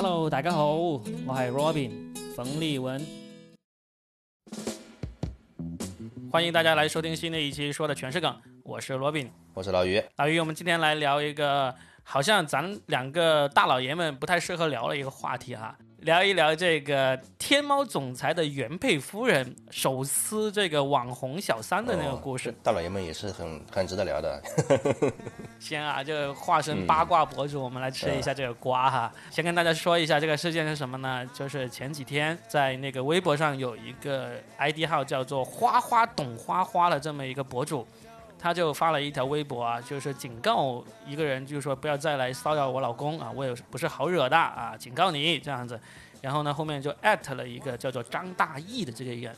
[0.00, 1.90] Hello，大家好，我係 Robin
[2.36, 3.04] 冯立文，
[6.30, 8.32] 欢迎大家来收听新的一期说的全是梗，
[8.62, 10.00] 我是 Robin，我是老于。
[10.14, 11.74] 老于，我们今天来聊一个
[12.04, 15.76] 好像咱两个大老爷们不太适合聊的一个话题哈。
[16.02, 24.40] 聊一聊这个天猫总裁的原配夫人手撕这个网红小三的那个故事，大老爷们也是很很值得聊的。
[25.58, 29.12] 先啊，这个化身八卦博主，我们来吃一下这个瓜哈。
[29.30, 31.26] 先跟大家说一下这个事件是什么呢？
[31.34, 37.84] 就是前几天在那个微博上有一个 ID 号叫做“花花懂花花”的这么一个博主。
[38.38, 45.78] 他就发了一条微博啊，就是警告一个人，就是说不要再来骚扰我老公啊，我也不是好惹的啊，警告你这样子。
[46.20, 49.34] 然后呢，后面就艾特了一个叫做张大义的这个人。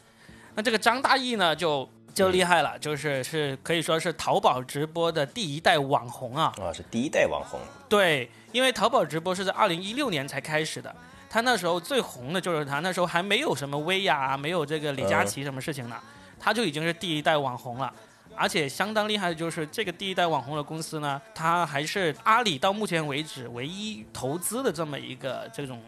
[0.55, 6.53] 那这个张大义呢，就就厉害了，就是是可以说是淘宝直播的第一代网红啊。
[6.59, 7.61] 啊，是第一代网红。
[7.89, 10.95] 对，因为淘宝直播是在二零一六年才开始的，
[11.29, 15.97] 他那时候最红的就是他，那时候还没有什么薇娅，没有这个李佳琦什么事情呢，
[16.39, 17.93] 他就已经是第一代网红了。
[18.41, 25.79] 而且相当厉害的就是这个第一代网红的公司呢，它还是阿里到目前为止唯一投资的这么一个这种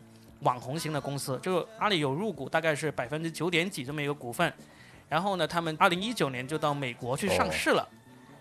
[0.41, 1.41] 网红型的公司。
[1.43, 4.53] 就阿里有入股，大概是百分之九点几这么一个股份。
[5.09, 7.89] 然后呢，他们二零一九年就到美国去上市了。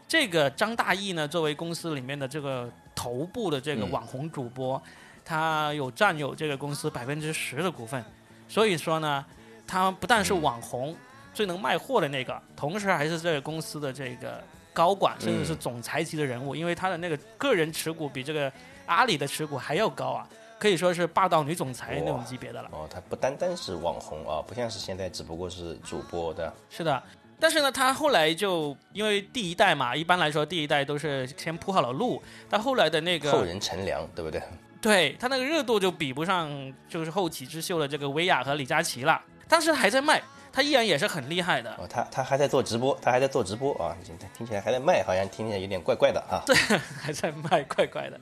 [0.09, 4.81] 这个张大奕呢，作为公司里面的这个头部的这个网红主播，
[5.23, 8.03] 他有占有这个公司百分之十的股份。
[8.50, 9.25] 所以说呢，
[9.66, 10.94] 他不但是网红。
[11.34, 14.42] 最能卖货的那个，同时还是这个公司的这个
[14.74, 18.52] 高管，甚至是总裁级的人物，因为他的那个个人持股比这个
[18.86, 20.28] 阿里的持股还要高啊，
[20.59, 22.70] 可以说是霸道女总裁那种级别的了。
[22.72, 26.54] 哦，她不单单是网红啊，不像是现在只不过是主播的。
[26.70, 27.02] 是的，
[27.40, 34.42] 但是呢，她后来就因为第一代嘛，一般来说第一代都是先铺好了路，到后来的那个后人乘凉，对不对？
[34.82, 36.50] 对他那个热度就比不上
[36.90, 40.22] 就是后起之秀的这个薇娅和李佳琦了，当时还在卖。
[40.51, 41.72] 他依然也是很厉害的。
[41.78, 43.95] 哦，他他还在做直播，他还在做直播啊，
[44.38, 46.44] 听起来还在卖，好像听起来有点怪怪的啊。
[46.45, 46.56] 对，
[47.01, 48.19] 还在卖，怪怪的。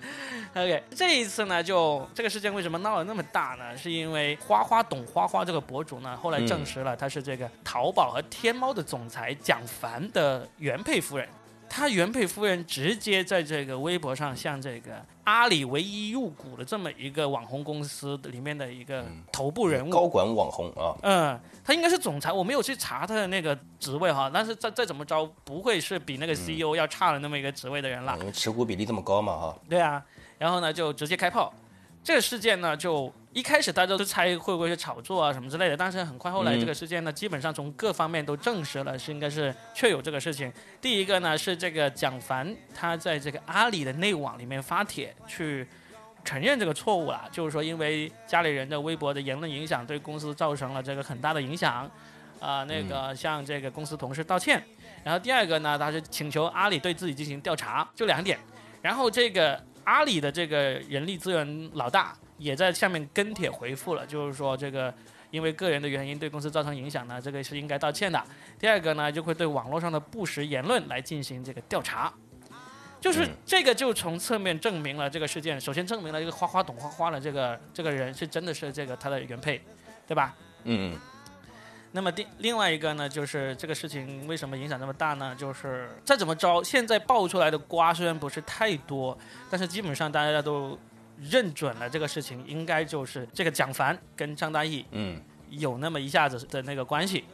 [0.56, 3.76] OK，这一次呢，就这个事件为什么闹得那么大呢？
[3.78, 11.28] 是因为花花懂花花这个博主呢，后来证实了他是这个淘宝和天猫的总裁蒋凡的原配夫人。
[11.70, 29.56] 他原配夫人直接在这个微博上向这个阿里唯一入股的这么一个网红公司里面的一个头部人物，高管网红啊，嗯，他应该是总裁，我没有去查他的那个职位哈，但是再再怎么着，不会是比那个 CEO 要差的那么一个职位的人了，因为持股比例这么高嘛哈。
[29.70, 30.04] 对啊，
[30.38, 31.54] 然后呢就直接开炮，
[32.04, 33.14] 这个事件呢就。
[33.32, 40.52] 一开始大家都猜会不会是炒作啊什么之类的，但是很快后来这个事件呢，基本上从各方面都证实了是应该是确有这个事情。
[40.82, 45.68] 第一个呢是这个蒋凡他在这个阿里的内网里面发帖去
[46.26, 51.90] 承认这个错误了，就是说因为家里人的微博的言论影响对公司造成了这个很大的影响，
[52.40, 54.62] 啊那个向这个公司同事道歉。
[55.04, 58.40] 然后第二个呢，他是请求阿里对自己进行调查，就两点。
[58.82, 60.58] 然后这个阿里的这个
[60.90, 62.18] 人力资源老大。
[62.40, 64.92] 也在下面跟帖回复了，就是说这个
[65.30, 68.24] 因为个人的原因对公司造成影响呢，这个是应该道歉的。
[68.58, 72.12] 第二个呢，就会对网络上的不实言论来进行这个调查，
[73.00, 75.60] 就是这个就从侧面证明了这个事件。
[75.62, 79.62] 首先证明了这个花花懂花花的这个这个人是真的是这个他的原配，
[80.08, 80.34] 对吧？
[80.64, 80.98] 嗯。
[81.92, 85.36] 那么第另外一个呢，就是这个事情为什么影响这么大呢？
[85.36, 89.18] 就是再怎么着，现在爆出来的瓜虽然不是太多，
[89.50, 90.80] 但是基本上大家都。
[91.22, 97.26] 认准了这个事情，应该就是这个蒋凡跟张大奕，嗯，有那么一下子的那个关系。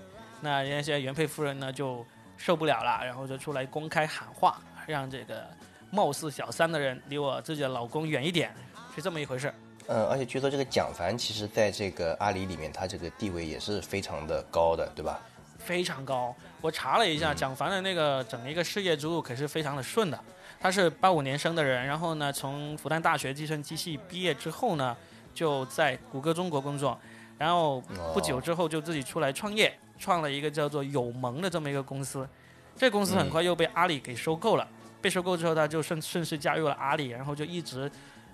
[0.42, 2.06] 那人家现在原配夫人呢就
[2.38, 5.48] 受不了了，然后就出来公开喊话，让这个
[5.92, 8.54] 貌似小三的人离我自己的老公远一点，
[8.96, 9.54] 是这么一回事。
[9.88, 15.20] 嗯，而且据说这个蒋凡其实在这个阿里里面，他这个地位也是非常的高的，对吧？
[15.60, 16.36] 非常高。
[16.62, 20.20] 我查了一下，蒋凡的那个整一个事业之路可是非常的顺的。
[20.66, 24.98] 他是八五年生的人，然后呢，从复旦大学计算机系毕业之后呢，
[25.32, 27.00] 就在谷歌中国工作，
[27.38, 27.80] 然后
[28.16, 32.28] 不久之后就自己出来创业，创了一个叫做友盟的这么一个公司，
[32.76, 34.68] 这公司很快又被阿里给收购了，
[35.00, 37.92] 被收购之后他就顺顺势加入了阿里，然后就一直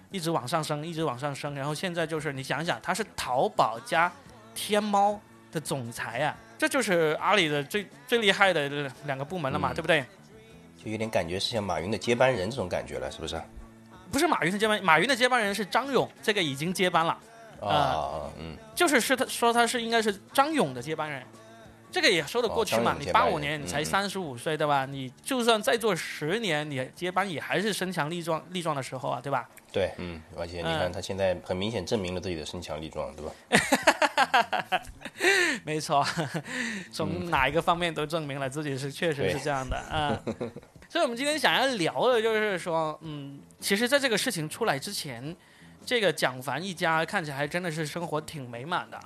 [0.09, 4.09] 一直往上升，一直往上升，然后现在就是你想想，他是淘宝加
[4.55, 5.19] 天猫
[5.51, 10.05] 的总裁啊，这就是阿里的最最厉害的两个部门了嘛，对不对？
[10.83, 13.41] 就有点感觉是像马云的接班人这种感觉了，是不是？
[14.11, 17.17] 不是马云的接班，马云的接班人是张勇，这个已经接班了。
[17.61, 21.23] 啊，嗯，就是是他说他是应该是张勇的接班人。
[21.91, 22.93] 这个也说得过去嘛。
[22.93, 24.85] 哦你八五年你才三十五岁，对吧？
[24.85, 29.49] 你就算再做十年，你接班也还是身强力壮力壮的时候啊，对吧？
[29.71, 34.81] 对，嗯，而且你看他现在很明显证明了自己的身强力壮，对吧？
[35.63, 36.05] 没错，
[36.91, 40.19] 从哪一个方面都证明了自己是确实是这样的啊。
[40.89, 45.35] 所以，我们今天想要聊的就是说，嗯，其实在这个事情出来之前，
[45.85, 48.99] 这个蒋凡一家看起来还真的是生活挺美满的。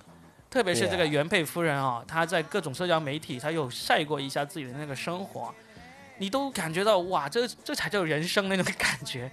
[0.55, 5.53] 特别是这个原配夫人啊、她在各种社交媒体，她有晒过一下自己的那个生活，
[6.17, 9.29] 你都感觉到哇，这这才叫人生那种感觉。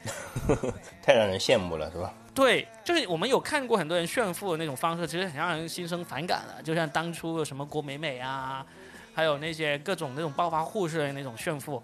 [1.00, 2.12] 太让人羡慕了，是吧？
[2.34, 6.60] 对，就是我们有看过很多人炫富的那种方式，其实很让人心生反感的。
[6.60, 8.66] 就像当初有什么郭美美啊，
[9.14, 11.80] 还有那些各种那种暴发户式的那种炫富，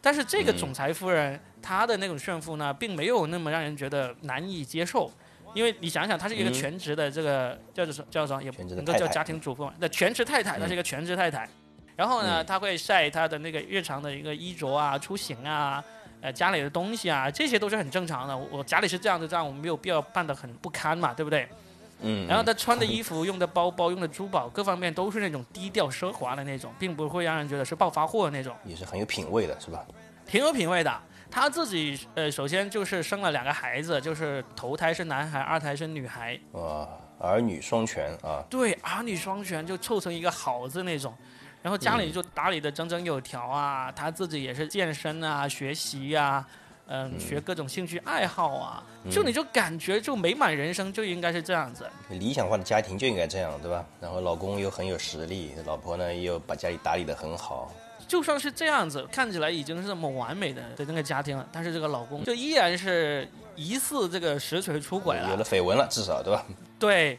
[0.00, 5.10] 但是这个嗯总裁夫人、她的那种炫富呢，并没有那么让人觉得难以接受。
[5.58, 11.48] 因为你想想，她是一个嗯全职的这个、叫做叫什么，也不能够叫家庭主妇嘛，那全职太太，她是一个全职太太。
[11.96, 15.82] 然后呢，嗯她会晒她的那个日常的一个衣着啊、出行啊，
[16.20, 18.38] 呃，家里的东西啊，这些都是很正常的。
[18.38, 21.48] 我我家里是这样的，这样我们没有必要办得很不堪嘛，对不对？
[22.02, 29.84] 嗯，然后他穿的衣服、用的包包、用的珠宝，各方面都是那种低调奢华的那种，并不会让人觉得是暴发户的那种，也是很有品味的，是吧？
[30.24, 31.02] 挺有品味的。
[31.30, 36.88] 他自己呃，首先就是生了两个孩子，就是头胎是男孩，二胎是女孩，哇，
[37.18, 41.14] 儿女双全啊，对，儿女双全就凑成一个好字那种。
[41.60, 46.46] 然后家里就打理的整整有条啊，他自己也是健身啊、学习啊，
[46.86, 51.90] 嗯，学各种兴趣爱好啊，就你就感觉就美满人生就应该是这样子。
[52.10, 53.84] 理想化的家庭就应该这样，对吧？
[54.00, 57.72] 然后老公又很有实力，老婆呢又把家里打理的很好，
[58.08, 65.44] 就算是这样子，看起来已经是那么完美的的那个家庭了，但是这个老公就依然是疑似这个实锤出轨了有了。
[65.44, 66.42] 绯闻了，至少对吧？
[66.78, 67.18] 对，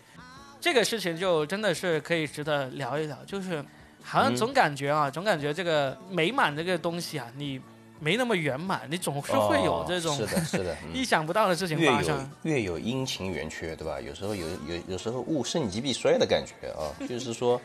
[0.59, 3.63] 这个事情就真的是可以值得聊一聊，就是
[4.01, 7.61] 好像嗯总感觉啊，总感觉这个美满这个东西啊，你
[7.99, 12.27] 没那么圆满，你总是会有这种、哦、是的，是的， 意想不到的事情发生。
[12.41, 14.01] 越有阴晴圆缺，对吧？
[14.01, 17.61] 有时候有有有时候物盛极必衰的感觉啊，就是说。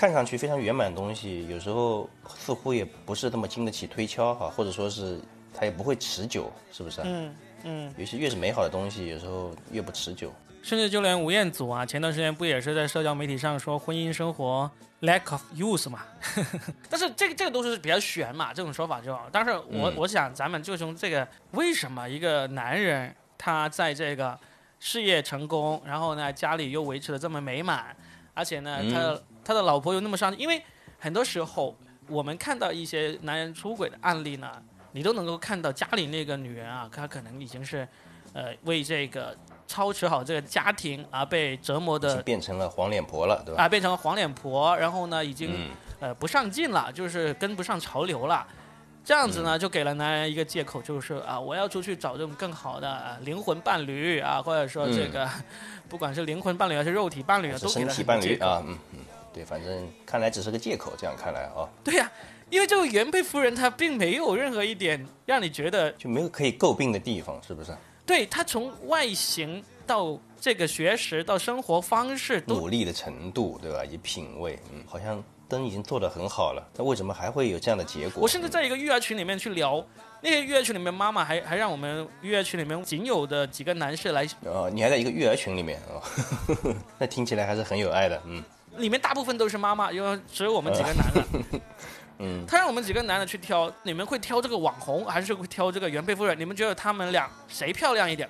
[0.00, 5.20] 看上去非常圆满的东西，有时候似乎也不是那么经得起推敲哈，或者说是
[5.52, 7.02] 它也不会持久，是不是？
[7.04, 10.32] 嗯嗯，有些越是美好的东西，有时候越不持久。
[10.62, 14.70] 甚至就连吴彦祖啊，前段时间不也是在社交媒体上说婚姻生活
[15.02, 16.00] lack of use 嘛？
[16.88, 19.28] 但是这个这个都是比较悬嘛，这种说法就好。
[19.30, 24.38] 但是我、嗯我想咱们就从这个为什么一个男人他在这个
[24.78, 27.94] 事业成功，然后呢家里又维持的这么美满，
[28.32, 30.62] 而且呢嗯他的、他的老婆又那么上进，因为
[30.96, 31.76] 很多时候
[32.06, 34.48] 我们看到一些男人出轨的案例呢，
[34.92, 37.88] 你都能够看到家里那个女人啊，她可能已经是
[38.32, 39.36] 呃为这个。
[39.70, 43.62] 操持好这个家庭而被折磨的变成了黄脸婆了，对吧？
[43.62, 45.70] 啊，变成了黄脸婆，然后呢，已经、嗯，
[46.00, 48.44] 呃不上进了，就是跟不上潮流了。
[49.04, 55.30] 这样子呢，嗯就给了男人一个借口，就是啊，我要出去找这种更好的、啊灵魂伴侣啊，或者说这个，
[55.88, 58.20] 不管是灵魂伴侣还是肉体伴侣啊，都给了身体伴。
[58.20, 58.98] 侣啊，嗯嗯，
[59.32, 62.10] 对，反正看来只是个借口，这样看来啊，对呀、
[62.50, 67.72] 因为这位原配夫人她并没有任何一点让你觉得，就没有可以诟病的地方，是不是？
[68.04, 73.84] 对她从外形到这个学识到生活方式都努力的程度，对吧？
[73.84, 78.22] 以及品味，嗯，好像灯已经做得很好了，那为什么还会有这样的结果？
[78.22, 79.84] 我甚至在一个育儿群里面去聊，
[80.20, 88.42] 那些育儿群里面妈妈还还让我们育儿群里面仅有的几个男士来，哦，你还在一个育儿群里面啊、哦， 那听起来还是很有爱的，嗯，
[88.76, 91.24] 里面大部分都是妈妈，因为只有我们几个男的。
[92.22, 96.38] 嗯，他让我们几个男的去挑，你们会挑这个网红，还是会挑这个原配夫人？
[96.38, 98.28] 你们觉得他们俩谁漂亮一点？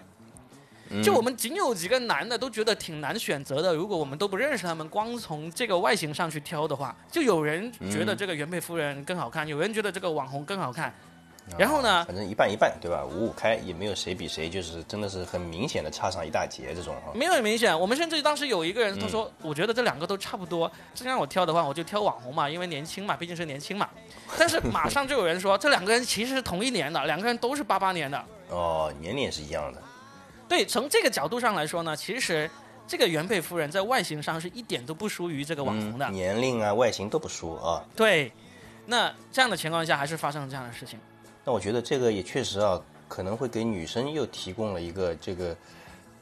[0.92, 3.72] 嗯就我们仅有几个男的都觉得挺难选择的。
[3.72, 10.92] 如果我们都不认识他们，光从这个外形上去挑的话，就有人觉得这个原配夫人更好看，有人觉得这个网红更好看。
[11.58, 13.04] 然后呢反正一半一半，对吧？
[13.04, 17.12] 五五开，也没有谁比谁，就是真的是很明显的差上一大截这种哈。
[17.14, 23.88] 没有很明显，我们甚至当时有一个人他说，我觉得这两个都差不多，真让我挑的话，我就挑网红嘛，因为年轻嘛，毕竟是年轻嘛。
[24.38, 28.24] 但是 马上就有人说，这两个人其实是同一年的，两个人都是八八年的。
[28.48, 29.82] 哦，年龄也是一样的，
[30.48, 32.50] 对，从这个角度上来说呢，其实
[32.86, 36.06] 这个原配夫人在外形上是一点都不输于这个网红的。
[36.06, 37.84] 嗯，年龄啊、外形都不输啊。
[37.94, 38.32] 对，
[38.86, 40.98] 那这样的情况下，还是发生了这样的事情。
[41.44, 45.56] 那我觉得这个也确实啊，可能会给女生又提供了一个这个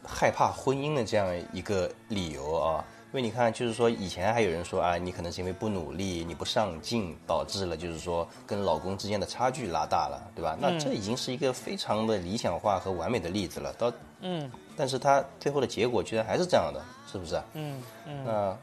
[0.04, 2.84] 害怕婚姻的这样一个理由啊。
[3.10, 10.54] 因为你看，就是说以前还有人说啊，你可能是因为不努力、你不上进，导致了就是说跟老公之间的差距拉大了，对吧？
[10.60, 13.72] 那这已经是一个非常的理想化和完美的例子了。
[13.78, 17.44] 到嗯但是他最后的结果居然还是这样的，是不是啊？
[17.54, 18.58] 嗯嗯那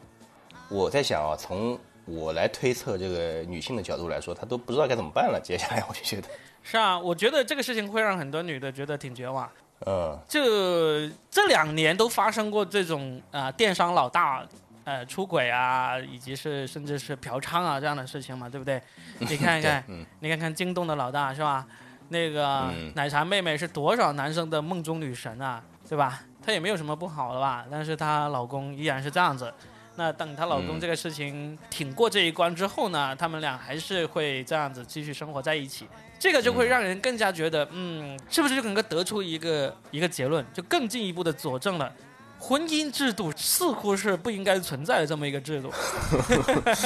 [0.69, 5.39] 我在想啊，从我来推测这个女性的角度来说，她都不知道该怎么办了。
[5.43, 6.27] 接下来我就觉得，
[6.63, 9.49] 是啊，我觉得这个事情会让很多女的觉得挺绝望。
[9.85, 10.41] 嗯，就
[11.29, 14.47] 这两年都发生过这种啊、电商老大
[14.85, 18.81] 呃出轨啊，以及是甚至是嫖娼啊这样的事情嘛，对不对？
[19.19, 21.65] 你看 看，嗯你看看京东的老大是吧？
[22.09, 26.21] 那个嗯奶茶妹妹是多少男生的梦中女神啊，对吧？
[26.41, 29.51] 她也没有什么不好的吧，但是她老公依然是这样子。
[29.95, 35.87] 那等她老公嗯这个事情挺过这一关之后呢，他们俩还是会这样子继续生活在一起。
[36.17, 41.93] 这个就会让人更加觉得，嗯，是不是就能够得出一个一个结论，就更进一步的佐证了，
[42.39, 45.71] 婚姻制度似乎是不应该存在的这么一个制度。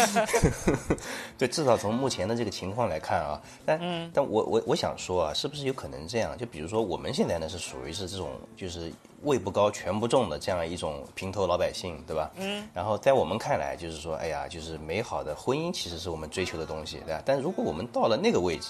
[1.38, 6.36] 对，至少从目前的这个情况来看啊，但、嗯但我我我想说啊，是不是有可能这样？
[6.38, 8.92] 就比如说我们现在呢是属于是这种就是
[9.24, 12.32] 位不高权不重的这样一种平头老百姓，对吧？
[12.36, 12.68] 嗯。
[12.74, 17.22] 然后在我们看来，就是说，哎呀，就是美好的婚姻其实是我们追求的东西，对吧？
[17.26, 18.70] 但如果我们到了那个位置，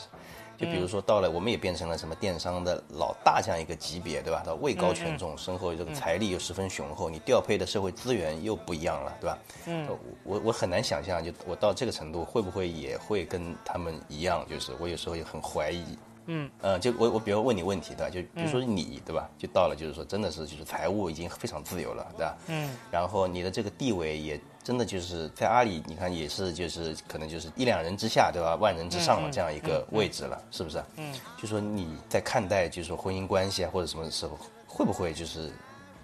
[0.57, 4.43] 就比如说到了，我们也变成了什么电商的老大这样一个级别，对吧？
[4.45, 9.37] 到位高权重，身后这个财力又十分雄厚，你调配的社会资源又不一样了，对吧？
[9.67, 9.87] 嗯，
[10.23, 14.45] 我我很难想象，就我到这个程度，会不会也会跟他们一样？
[14.49, 15.97] 就是我有时候也很怀疑。
[16.31, 18.09] 嗯，呃，就我我比如问你问题，对吧？
[18.09, 19.27] 就比如说你，对吧？
[19.35, 22.37] 就到了，就是说真的是就是财务已经非常自由了，对吧？
[22.47, 28.55] 嗯，然后你的这个地位也真的就是在阿里，你看也是就是可能就是一两人之下，对吧？
[28.55, 30.83] 万人之上的这样一个位置了，是不是？
[30.97, 35.51] 嗯，就说你在看待就是说婚姻关系啊或者什么的时候，会不会就是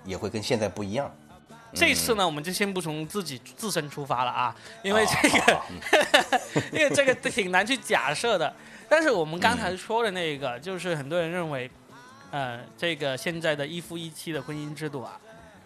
[0.06, 1.14] 也会跟现在不一样？
[1.72, 6.40] 这次呢，我们就先不从自己自身出发了啊，因为哦这个，
[6.74, 8.52] 因为这个挺难去假设的。
[8.88, 11.70] 但是我们刚才说的那个，就是很多人认为，
[12.32, 15.20] 呃，这个现在的一夫一妻的婚姻制度啊，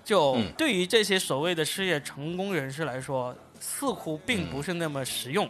[0.03, 5.49] 就嗯对于这些所谓的事业成功人士来说，似乎并不是那么实用。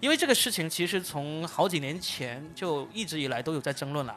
[0.00, 4.16] 因为这个事情其实从好几年前就一直以来都有在争论了。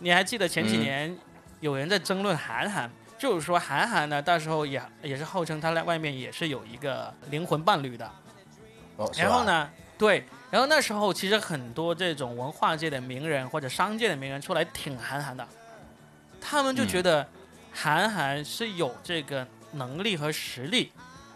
[0.00, 1.18] 你还记得前几嗯年
[1.60, 8.10] 有人在争论韩寒，就是说韩寒呢，到时候也也是号称他在外面也是有一个灵魂伴侣的。
[8.96, 10.24] 哦，然后呢，对，
[10.54, 15.44] 然后那时候其实很多这种文化界的名人或者商界的名人出来挺韩寒的，
[16.40, 17.26] 他们就觉得
[17.72, 20.92] 韩寒是有这个能力和实力，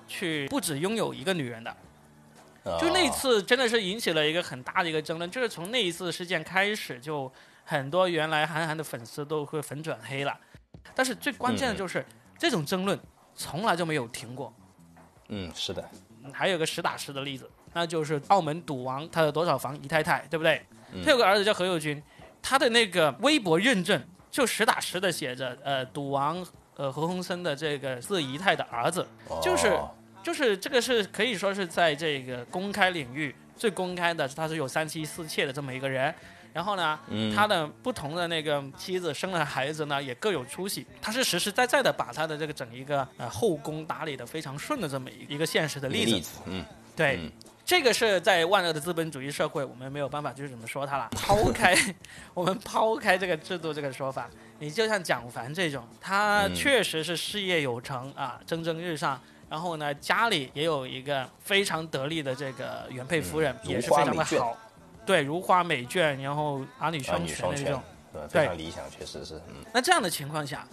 [0.06, 1.76] 去不止拥有一个女人的。
[2.80, 7.28] 就那哦次真的是引起了一个很大的一个争论，就是从那一次事件开始，就
[7.64, 10.38] 很多原来韩寒的粉丝都会粉转黑了。
[10.94, 12.06] 但是最关键的就是、
[12.38, 12.96] 这种争论
[13.34, 14.54] 从来就没有停过。
[15.26, 15.84] 嗯，是的，
[16.32, 20.60] 还有个实打实的例子，那就是澳门赌王他的多少房姨太太，对不对？
[20.92, 22.02] 嗯他有个儿子叫何猷君，
[22.42, 26.44] 他的那个微博认证就实打实的写着，呃，赌王
[26.74, 29.06] 呃何鸿燊的这个四姨太的儿子，
[29.40, 29.88] 就是哦
[30.22, 36.12] 就是这个是可以说是在这个公开领域最公开的，他是有三妻四妾的这么一个人。
[36.54, 40.84] 然后呢，嗯他的不同的那个妻子生了孩子呢，也各有出息。
[41.00, 46.12] 他是实实在在的把他的这个整一个呃后宫打理的非常顺的这么一个现实的例子。
[46.14, 46.64] 例子，嗯，
[46.96, 47.30] 对，嗯
[47.68, 51.06] 这个是在万恶的资本主义社会，我们没有办法就是怎么说它了。
[51.14, 51.76] 抛开
[52.32, 54.26] 我们抛开这个制度这个说法，
[54.58, 56.54] 你就像蒋凡这种，他嗯。
[56.54, 59.20] 确实是事业有成啊，蒸蒸日上。
[59.50, 64.56] 然后呢，家里也有一个非常得力的这个原配夫人，嗯也是非常的好，
[65.04, 67.82] 对，如花美眷，然后儿女儿双全那种。，
[68.14, 70.66] 对，非常理想，确实是，嗯，那这样的情况下，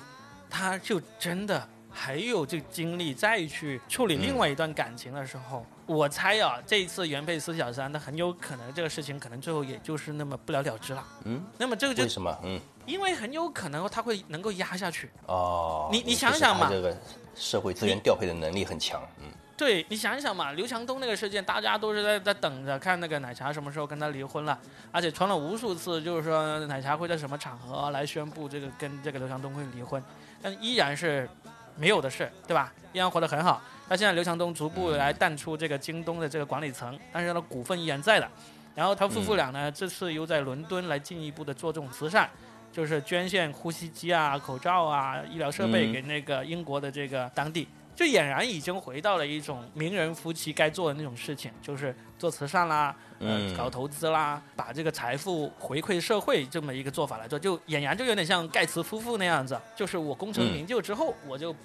[0.49, 11.03] 他就真的还有这个精力再去处理另外一段感情的时候，我猜啊，这一次原配四小三，那很有可能这个事情可能最后也就是那么不了了之了。
[11.25, 12.35] 嗯，那么这个就为什么？
[12.43, 15.09] 嗯，因为很有可能他会能够压下去。
[15.27, 16.97] 哦，你你想想嘛这个
[17.35, 24.57] 社会资源调配的能力很强，嗯，对你想一想嘛，刘强东那个事件，大家都是在在等着看那个奶茶什么时候跟他离婚了，
[24.91, 30.01] 而且传了无数次，就是说奶茶会在什么场合来宣布这个跟这个刘强东会离婚，
[30.41, 31.29] 但依然是
[31.75, 32.73] 没有的事，对吧？
[32.93, 33.61] 依然活得很好。
[33.87, 38.27] 那现在刘强东逐步来淡出这个京东的这个管理层，但是他的股份依然在的。
[38.73, 42.29] 然后他夫妇俩呢，这次又在伦敦来进一步的做这种慈善，
[42.71, 47.67] 就是捐献呼吸机啊、口罩啊、医疗设备嗯给那个英国的这个当地。
[47.95, 61.55] 就俨然已经回到了一种名人夫妻该做的那种事情，就是做慈善啦，呃，嗯搞投资啦，把这个财富回馈社会这么一个做法来做，就俨然就有点像盖茨夫妇那样子，就是我功成名就之后，我就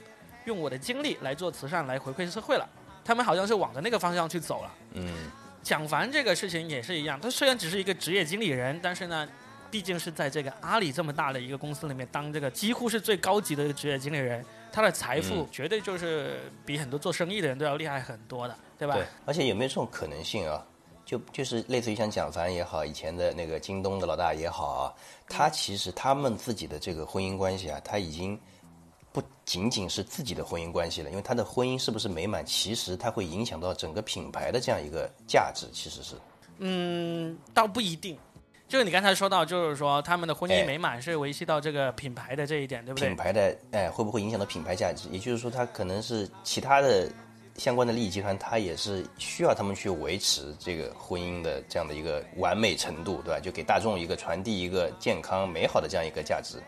[0.45, 2.69] 用我的精力来做慈善来回馈社会了。
[3.05, 4.75] 他们好像是往着那个方向去走了。
[4.93, 5.13] 嗯，
[5.65, 9.29] 蒋凡这个事情也是一样，他虽然只是一个职业经理人，但是呢，
[9.69, 18.95] 毕竟是在这个阿里这么大的一个公司里面当这个几乎是最高级的一个职业经理人，他的财富绝对就是比很多做生意的人都要厉害很多的，对吧？
[18.95, 20.65] 对，而且有没有这种可能性啊？
[21.05, 24.95] 就就是类似于像蒋凡也好，以前的那个京东的老大也好啊，
[25.29, 28.39] 他其实他们自己的这个婚姻关系啊，他已经
[29.13, 36.15] 不仅仅是自己的婚姻关系了，因为他的婚姻是不是美满，其实它会影响到整个品牌的这样一个价值，其实是。
[36.59, 38.17] 嗯，倒不一定。
[38.71, 43.17] 就是你刚才说到，就是说他们的婚姻哎美满是维系到这个品牌的这一点，对不对品？
[43.17, 45.09] 牌的哎，会不会影响到品牌价值？
[45.11, 47.11] 也就是说，它可能是其他的
[47.57, 53.41] 相关的利益集团，它也是需要他们去维持这个婚姻的这样的一个完美程度，对吧？
[53.41, 56.63] 就给大众一个传递一个健康美好的这样一个价值。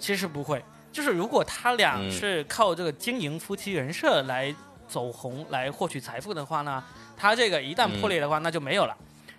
[0.00, 0.60] 其实不会，
[0.90, 4.52] 就是如果他俩嗯是靠这个经营夫妻人设来
[4.88, 6.82] 走红、来获取财富的话呢，
[7.16, 8.96] 他这个一旦破裂的话，那就没有了。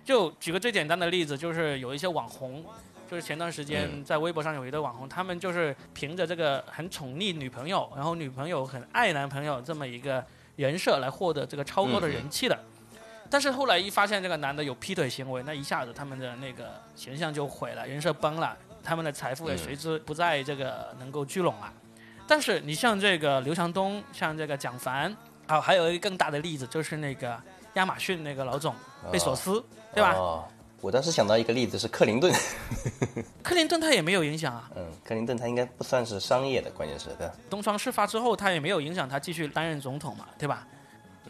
[0.08, 2.64] 就举个最简单的例子，就是有一些网红，
[3.10, 10.24] 就是前段时间嗯在微博上有一对网红，他们就是凭着这个很宠溺女朋友，然后女朋友很爱男朋友这么一个
[10.56, 12.58] 人设来获得这个超高的人气的。
[13.28, 21.70] 但是后来一发现这个男的有劈腿行为，那一下子他们的那个形象就毁了，人设崩了，他们的财富也随之不再这个能够聚拢了。
[22.26, 25.14] 但是你像这个刘强东，像这个蒋凡，
[25.46, 27.38] 啊，还有一个更大的例子就是那个
[27.74, 28.74] 亚马逊那个老总
[29.10, 29.64] 贝索斯，
[29.94, 30.14] 对吧？
[30.14, 30.44] 哦，
[30.80, 32.32] 我当时想到一个例子是克林顿，
[33.42, 37.28] 克林顿他也没有影响啊，嗯，克林顿他应该不算是商业的，关键是对？
[37.50, 40.66] 东窗事发之后，他也没有影响他继续担任总统嘛，对吧？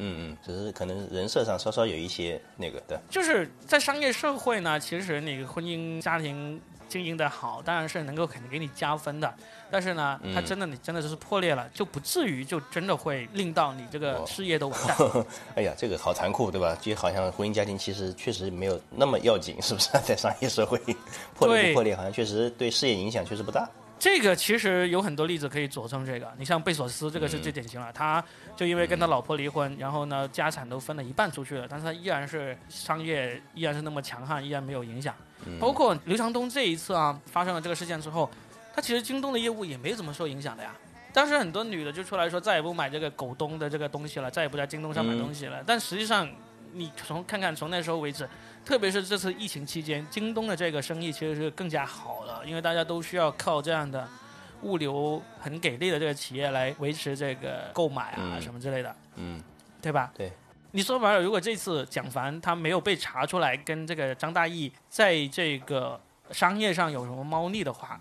[0.00, 2.96] 嗯嗯，只是可能人设上稍稍有一些那个对。
[3.10, 9.32] 就是在商业社会呢，其实你婚姻家庭经营的好，当然是能够肯定给你加分的。
[9.70, 14.96] 但是呢，他真的你真的就是破裂了，就不至于就真的会令到你这个哦事业都完蛋。
[15.54, 16.76] 哎呀，这个好残酷，对吧？
[16.80, 19.90] 就好像婚姻家庭其实确实没有那么要紧，是不是？
[20.04, 20.78] 在商业社会，
[21.34, 23.68] 破裂不破裂，好像确实对事业影响确实不大。
[23.98, 26.32] 这个其实有很多例子可以佐证这个。
[26.38, 27.92] 你像贝索斯，这个是最典型了。
[27.92, 28.24] 他
[28.56, 35.12] 就因为跟他老婆离婚，然后呢家产都分了一半出去了，但是他依然是商业依然是那么强悍，依然没有影响。
[35.60, 38.28] 包括刘强东这一次啊发生了这个事件之后，
[38.74, 40.74] 他其实京东的业务也没怎么受影响的呀。
[41.12, 45.62] 当时很多女的就出来说再也不买这个狗东的这个东西了，再也不在京东上买东西了。
[45.66, 46.28] 但实际上，
[46.74, 48.28] 你从看看从那时候为止，
[48.64, 54.06] 特别是这次疫情期间，京东的这个生意其实是更加好的，因为大家都需要靠这样的
[54.62, 59.42] 物流很给力的这个企业来维持这个购买啊嗯什么之类的，嗯，
[59.80, 60.12] 对吧？
[60.14, 60.30] 对。
[60.72, 65.98] 你说白了，如果这次蒋凡他没有被查出来跟这个张大奕在这个
[66.30, 67.98] 商业上有什么猫腻的话，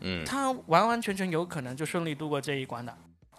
[0.00, 2.92] 嗯，他完完全全有可能就顺利度过这一关的，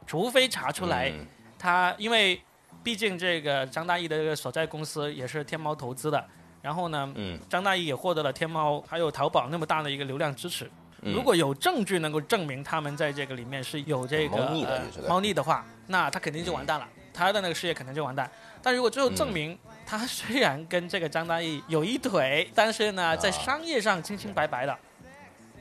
[0.07, 1.25] 除非查出来嗯
[1.59, 2.41] 他，因为
[2.81, 6.25] 毕竟这个张大奕的这个所在公司也是天猫投资的，
[6.61, 10.65] 然后呢，嗯，张大奕也获得了天猫还有淘宝那么大的一个流量支持。
[11.01, 18.27] 嗯如果有证据能够证明他们在这个里面是有这个猫腻的呃就是的猫腻的话，那他肯定就完蛋了，他的那个事业肯定就完蛋。
[18.65, 24.75] 但如果最后证明嗯他虽然跟这个张大奕有一腿，但是呢，在啊商业上清清白白的，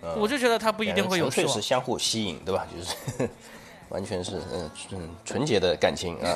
[0.01, 1.69] 呃我就觉得他不一定会有错纯粹是。
[1.69, 2.67] 相互吸引，对吧？
[2.75, 3.29] 就是
[3.91, 6.35] 完全是嗯嗯纯洁的感情啊。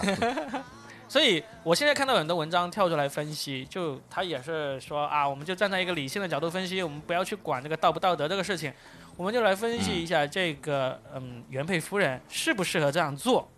[1.09, 8.71] 所以我现在看到很多文章跳出来分析，就他也是说啊，我们就站在一个理性的角度分析，我们不要去管这个道不道德这个事情，
[9.17, 13.49] 我们就来分析一下这个嗯原配夫人适不适合这样做。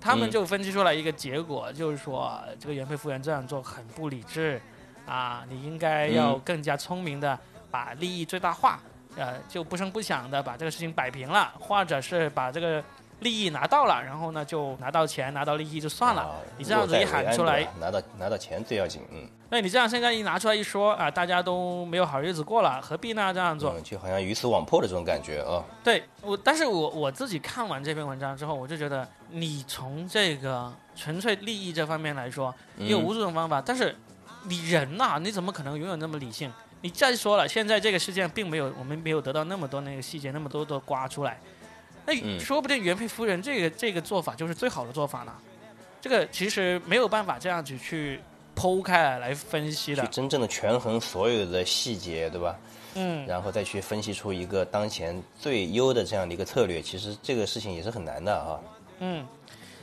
[0.00, 0.30] 他们嗯。
[0.30, 4.60] 就分析出来一个结果，就是说这个原配夫人这样做很不理智
[5.06, 6.40] 啊，你应该要嗯。
[6.44, 7.38] 更加聪明的
[7.70, 8.80] 把利益最大化，
[9.16, 12.82] 呃，就不声不响的把这个事情摆平了，或者是把这个
[13.20, 16.22] 利益拿到了，然后呢就拿到钱拿到利益就算了。
[16.22, 23.32] 啊你这样子一喊出来拿到拿到钱最要紧，嗯，那你这样现在一拿出来一说啊，大家都没有好日子过了，何必呢？
[23.32, 23.72] 这样做？
[23.72, 25.64] 嗯就好像鱼死网破的这种感觉啊。
[25.82, 33.96] 对我，但是我我自己看完这篇文章之后，我就觉得你从这个纯粹利益这方面来说，你有嗯无数种方法，但是
[34.44, 36.52] 你人呐、你怎么可能永远那么理性？
[36.80, 41.40] 你再说了，现在这个事件并没有，我们没有得到那么多那个细节，那么多的刮出来，
[42.08, 45.32] 那嗯说不定原配夫人这个这个做法就是最好的做法呢。
[46.00, 48.18] 这个其实没有办法这样子去
[48.56, 52.56] 剖开来来分析的去，真正的权衡所有的细节，对吧？
[52.94, 53.26] 嗯。
[53.26, 58.58] 然后再去分析出一个当前最优的这样的一个策略，其实这个事情也是很难的啊。
[59.00, 59.26] 嗯，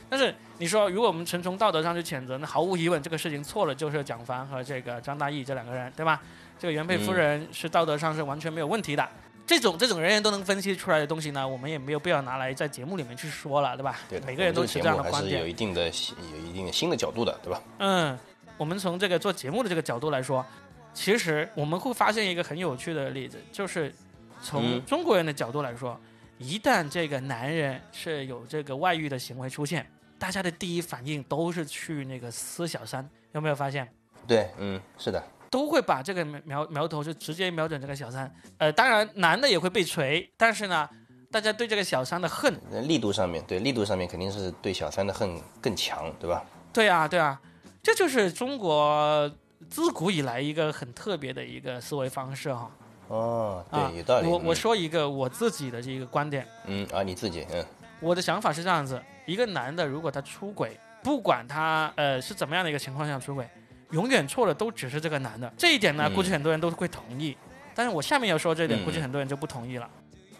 [0.08, 6.20] 但是你说，如果我们纯从道德上去谴责，那毫无疑问，这个事情错了就是蒋凡和这个张大奕这两个人，对吧？
[6.58, 9.06] 这个原配夫人是道德上是完全没有问题的。
[9.46, 14.00] 这种这种人人都能分析出来的东西呢，我们也没有必要拿来在节目里面去说了，对吧？
[14.08, 15.46] 对，每个人都持这样的观我们这个节目还是有。
[15.46, 17.62] 一定的有一定的新的角度的，对吧？
[17.78, 18.18] 嗯，
[18.56, 20.44] 我们从这个做节目的这个角度来说，
[20.92, 23.94] 其实我们会发现一个很有趣的例子，就是
[24.42, 25.98] 从嗯中国人的角度来说，
[26.38, 29.86] 一旦这个男人是有这个外遇的行为出现，
[30.18, 33.86] 大家的第一反应都是去那个撕小三，有没有发现？
[34.26, 38.32] 对，嗯，是的，都会把这个苗苗头就直接瞄准这个小三。
[38.58, 40.88] 呃，当然男的也会被锤，但是呢，
[41.30, 46.44] 大家对这个小三的恨，力度上面，对力度上面肯定是对小三的恨更强，对吧？
[46.72, 47.40] 对啊，对啊，
[47.82, 49.30] 这就是中国
[49.70, 52.70] 自古以来一个很特别的一个思维方式哈。
[53.08, 54.26] 哦，啊对，有道理。
[54.26, 57.64] 我我嗯说一个我自己的这个观点，嗯啊，你自己，嗯
[58.00, 63.48] 我的想法是这样子：一个男的如果他出轨，不管他呃是怎么样的一个情况下出轨，
[63.90, 65.52] 永远错的都只是这个男的。
[65.56, 67.36] 这一点呢，嗯估计很多人都会同意。
[67.74, 69.88] 但是我下面要说这点，嗯估计很多人就不同意了。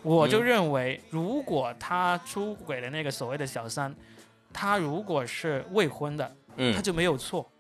[0.03, 3.95] 我就认为，如果他出轨的那个所谓的小三，
[4.53, 7.51] 他如果是未婚的，他嗯，就没有错。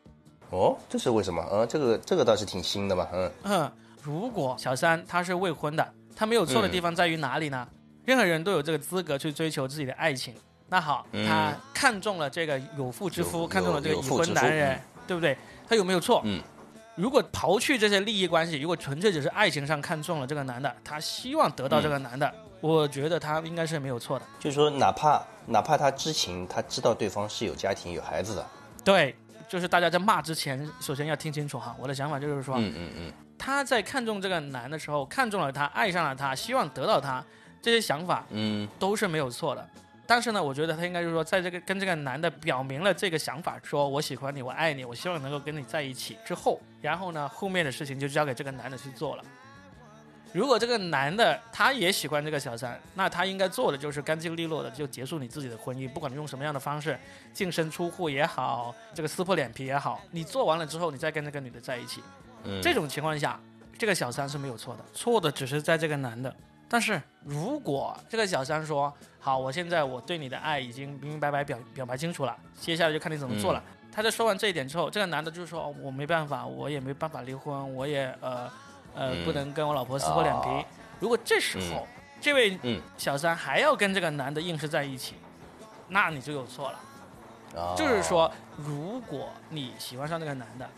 [0.50, 1.44] 哦，这是为什么？
[1.52, 7.66] 嗯，这个这个倒是挺新的嘛，嗯嗯，如果小三他是未婚的，他没有错的地方在于哪里呢？
[8.04, 10.32] 任何人都有这个资格去追求自己的爱情。
[10.68, 15.36] 那好，嗯他看中了这个有妇之夫，看中了这个已婚男人，对不对？
[15.68, 16.22] 他有没有错？
[16.24, 16.42] 嗯。
[16.94, 24.24] 如果刨去这些利益关系，如果纯粹只是爱情上看中了这个男的，他希望得到这个男的，我觉得他应该是没有错的。
[24.40, 28.46] 就是说，哪怕哪怕他知情，他知道对方是有家庭有孩子的，
[28.82, 29.14] 对，
[29.46, 31.76] 就是大家在骂之前，首先要听清楚哈。
[31.78, 37.22] 我的想法就是说，嗯嗯嗯，他在看中这个男的时候，看中了他，爱上了他，希望得到他，
[37.60, 39.68] 这些想法嗯都是没有错的。
[40.06, 49.24] 但是呢，我觉得他应该就是说，在这个跟这个男的表明了这个想法，说我喜欢你，我爱你，我希望能够跟你在一起之后，然后呢，后面的事情就交给这个男的去做了。
[50.32, 56.98] 如果这个男的他也喜欢这个小三，那他应该做的就是干净利落的就结束你自己的婚姻，不管你用什么样的方式，
[57.32, 62.02] 净身出户也好，这个撕破脸皮也好，你做完了之后，你再跟这个女的在一起。
[62.44, 63.40] 嗯，这种情况下，
[63.78, 66.34] 这个小三是没有错的，错的只是在这个男的。
[66.68, 73.62] 但是如果这个小三说好，我现在我对你的爱已经明明白白表表白清楚了，接下来就看你怎么做了。
[73.92, 78.50] 他在说完这一点之后，这个男的就说、哦我没办法，我也没办法离婚，我也呃
[78.94, 80.48] 呃、嗯不能跟我老婆撕破脸皮。
[80.48, 80.64] 哦
[80.98, 81.86] 如果这时候、
[82.20, 85.14] 这位嗯小三还要跟这个男的硬是在一起，
[85.88, 86.80] 那你就有错了。
[87.54, 90.68] 哦就是说，如果你喜欢上这个男的，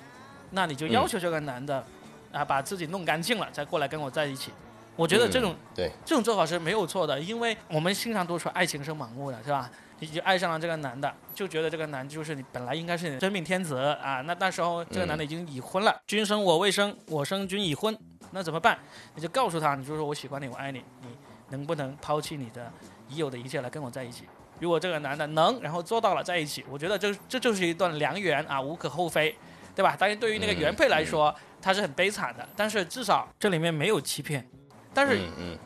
[0.50, 1.84] 那你就要求这个男的、
[2.32, 4.52] 啊把自己弄干净了，再过来跟我在一起。
[4.98, 9.70] 我觉得这种、嗯对，这种做法是没有错的，因为我们经常都说爱情是盲目的，是吧？
[10.00, 14.20] 你就爱上了这个男的，就觉得这个男就是你本来应该是你的真命天子啊。
[14.22, 17.96] 那那时候这个男的已经已婚了，君生我未生，我生君已婚，
[18.32, 18.76] 那怎么办？
[19.14, 21.08] 你就告诉他，你就说我喜欢你，我爱你，你
[21.50, 22.68] 能不能抛弃你的
[23.08, 24.24] 已有的一切来跟我在一起？
[24.58, 29.32] 如果这个男的能，然后做到了在一起，我觉得这这就是一段良缘啊，无可厚非，
[29.76, 29.96] 对吧？
[29.96, 31.32] 但是，对于那个原配来说，
[31.62, 34.48] 他是很悲惨的，但是至少这里面没有欺骗。
[34.94, 35.58] 但是，嗯嗯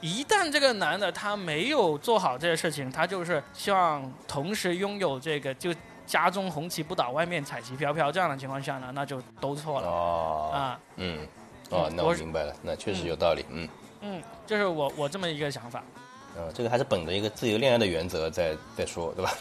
[0.00, 5.72] 一旦这个男的他没有做好这些事情，他就是希望同时拥有这个，就
[6.06, 10.80] 家中红旗不倒，外面彩旗飘飘这样的情况下呢，那就都错了哦啊。
[10.96, 11.26] 嗯
[11.70, 13.68] 哦，那我明白了，那确实有道理，嗯
[14.00, 15.82] 嗯，这是我我这么一个想法。
[16.36, 19.32] 嗯，这个还是本着一个自由恋爱的原则在在说，对吧？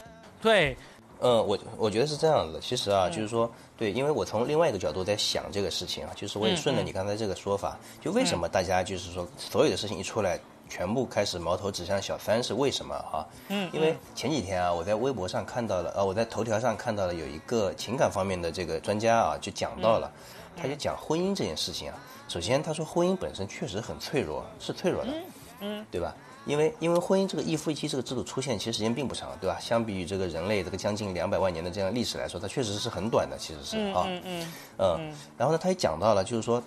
[0.42, 0.78] 对，
[1.22, 2.60] 嗯，我我觉得是这样子的。
[2.60, 13.26] 其实啊，嗯就是说，对，因为我从另外一个角度在想这个事情啊，就是我也嗯顺着嗯你刚才这个说法，就为什么大家就是说所有的事情一出来，全部开始矛头指向小三是为什么哈？
[13.50, 20.12] 嗯，因为前几天啊，我在微博上看到了，呃，我在头条上看到了有一个情感方面的这个专家啊，就讲到了，
[20.56, 21.96] 他就讲婚姻这件事情啊。
[22.28, 25.12] 首先，他说婚姻本身确实很脆弱，是脆弱的，
[25.60, 26.16] 嗯，对吧？
[26.46, 29.58] 因为因为婚姻这个一夫一妻这个制度出现其实时间并不长，对吧？
[29.60, 34.04] 相比于这个人类这个将近两百万年的这样历史来说，它确实是很短的，其实是嗯啊。
[34.08, 34.48] 嗯嗯
[34.80, 36.62] 嗯，然后呢，他也讲到了，就是说，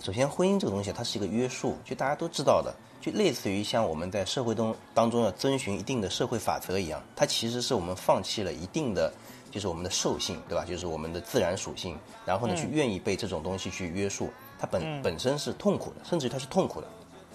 [0.00, 9.12] 首先婚姻这个东西它是一个约束，就大家都知道的，就类似于像我们在社会中当中要遵循一定的社会法则一样，它其实是我们放弃了一定的，
[9.50, 10.64] 就是我们的兽性，对吧？
[10.64, 16.86] 就是我们的自然属性，然后呢，去愿意被这种东西去约束，它本、本身是痛苦的，甚至于它是痛苦的。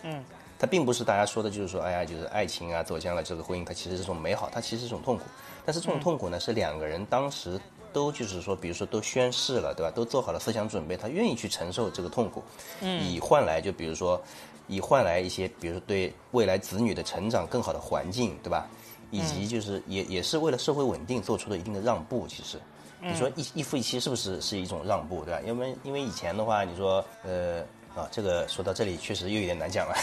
[0.04, 0.24] 嗯，
[0.60, 5.24] 它并不是大家说的，就是说，哎呀，就是爱情啊，走向了这个婚姻，它其实是种美好，它其实是种痛苦。
[5.66, 7.60] 但是这种痛苦呢，是两个人当时
[7.92, 9.92] 都就是说，比如说都宣誓了，对吧？
[9.92, 12.44] 都做好了思想准备，他愿意去承受这个痛苦，
[12.82, 14.22] 以换来就比如说，
[14.68, 18.68] 以换来一些，比如说对未来子女的成长更好的环境，对吧？
[19.12, 22.58] 以及就是也也是为了社会稳定做出了一定的让步，其实。
[23.00, 25.42] 你说一一夫一妻是不是是一种让步，对吧？
[25.46, 27.62] 因为因为以前的话，你说呃
[27.96, 29.96] 啊，这个说到这里确实又有点难讲了，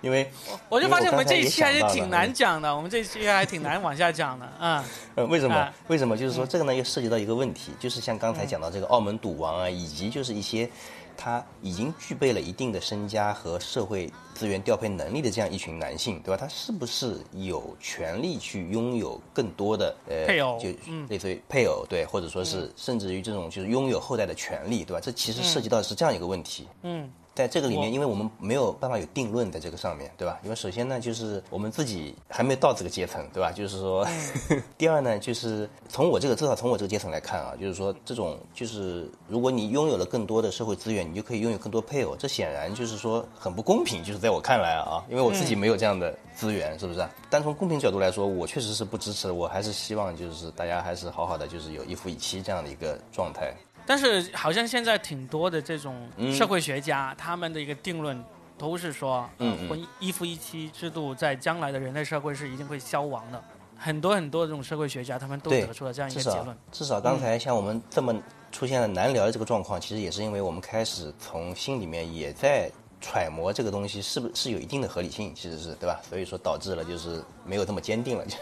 [0.00, 0.28] 因为
[0.68, 4.84] 我就发现我们这一期还是挺难讲的，我们这一期还挺难往下讲的啊。
[5.14, 5.54] 呃，为什么？
[5.54, 6.16] 啊为什么？
[6.16, 10.68] 就是说这个呢，又涉及到一个问题，就是像刚才讲到这个澳门赌王啊，以及就是一些
[11.16, 16.36] 他已经具备了一定的身家和社会资源调配能力的这样一群男性，对吧？
[16.36, 25.00] 他是不是有权利去拥有更多的呃配偶就嗯类似于配偶对，或者说是甚至于这种就是拥有后代的权利，对吧？
[25.00, 26.68] 这其实涉及到的是这样一个问题。
[26.82, 30.38] 嗯，在这个里面，因为我们没有办法有定论在这个上面，对吧？
[30.44, 33.50] 因为首先呢，就是我们自己还没到这个阶层，对吧？
[33.50, 34.06] 就是说，
[34.78, 47.04] 第二呢，就是从我这个至少从我这个阶层来看啊，就是说这种就是如果你拥有了更多的社会资源，你就可以拥有更多配偶，这显然就是说很不公平，就是在我看来啊，因为我自己没有这样的资源，是不是？
[47.28, 53.52] 单从公平角度来说，我确实是不支持，我还是希望就是大家还是好好的，就是有一夫一妻这样的一个状态。
[53.86, 58.22] 但是好像现在挺多的这种嗯社会学家，他们的一个定论
[58.56, 63.42] 都是说，嗯婚一夫一妻制度在将来的人类社会是一定会消亡的。
[63.76, 66.56] 很多很多这种社会学家，他们都得出了这样一个结论。
[66.72, 68.14] 至少刚才像我们这么
[68.52, 72.70] 出现了难聊的这个状况，其实也是因为我们开始从心里面也在
[73.00, 76.00] 揣摩这个东西是不是有一定的合理性，其实是对吧？
[76.08, 78.36] 所以说导致了就是没有这么坚定了，就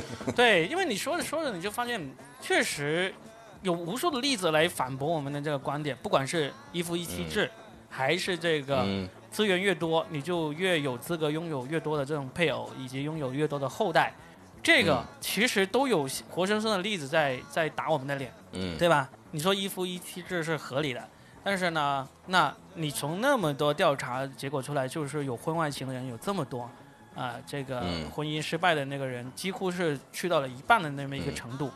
[0.00, 2.00] 是 对，因为你说着说着，你就发现
[2.40, 3.12] 确实
[3.66, 7.50] 有无数的例子来反驳我们的这个观点，不管是一夫一妻制，
[7.90, 14.14] 还是这个嗯资源越多，你就越有资格拥有越多的这种配偶，以及拥有越多的后代。
[14.62, 19.10] 这个嗯其实都有活生生的例子在在打我们的脸，嗯对吧？
[19.32, 21.08] 你说一夫一妻制是合理的，
[21.42, 26.70] 但是呢，那你从那么多调查结果出来，就是有婚外情的人有这么多，
[27.16, 31.68] 啊、这个嗯婚姻失败的那个人几乎是去到了一半的那么一个程度。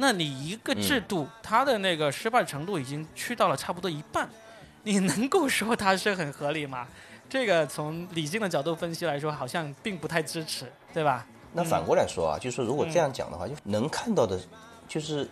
[0.00, 4.26] 那你一个制度，它的那个失败程度已经去到了差不多一半，
[4.82, 6.88] 你能够说它是很合理吗？
[7.28, 11.26] 这个从理性的角度分析来说，好像并不太支持，对吧？
[11.52, 14.40] 那反过来说啊，就是说如果这样讲的话，就能看到的，
[14.88, 15.28] 就是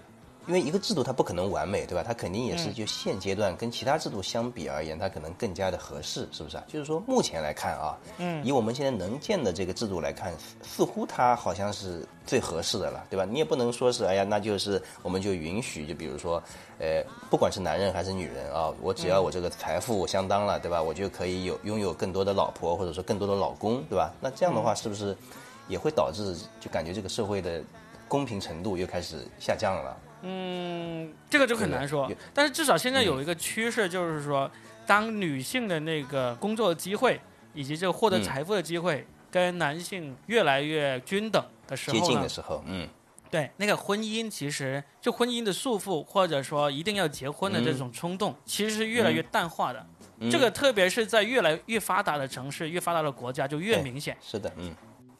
[0.48, 2.02] 因为一个制度它不可能完美，对吧？
[2.02, 6.64] 它肯定也是就现阶段跟其他制度相比而言，它可能更加的合适，是不是啊？
[6.66, 13.26] 就是说目前来看啊，嗯以我们现在能见的这个制度来看，似似乎它好像是最合适的了，对吧？
[13.30, 16.42] 你也不能说是哎呀，那就是我们就允许，就比如说，
[16.78, 20.82] 呃，不管是男人还是女人啊，我只要我这个财富相当了，对吧？
[20.82, 24.14] 我就可以有拥有更多的老婆，或者说更多的老公，对吧？
[24.18, 25.14] 那这样的话，是不是
[25.68, 27.62] 也会导致就感觉这个社会的
[28.08, 29.94] 公平程度又开始下降了？
[30.22, 32.10] 嗯，这个就很难说。
[32.34, 34.50] 但是至少现在有一个趋势，就是说，
[34.86, 37.20] 当女性的那个工作机会
[37.54, 38.22] 以及这个获得嗯。
[38.22, 42.88] 财富的机会跟男性越来越均等的时候呢接近的，时候，嗯。
[43.30, 49.86] 对那个婚姻其实就婚姻的束缚，或者说一定要结婚的这种冲动，其实是越来越淡化的。
[50.18, 54.16] 嗯，这个特别是在越来越发达的城市、越发达的国家，就越明显。
[54.22, 54.74] 是的，嗯，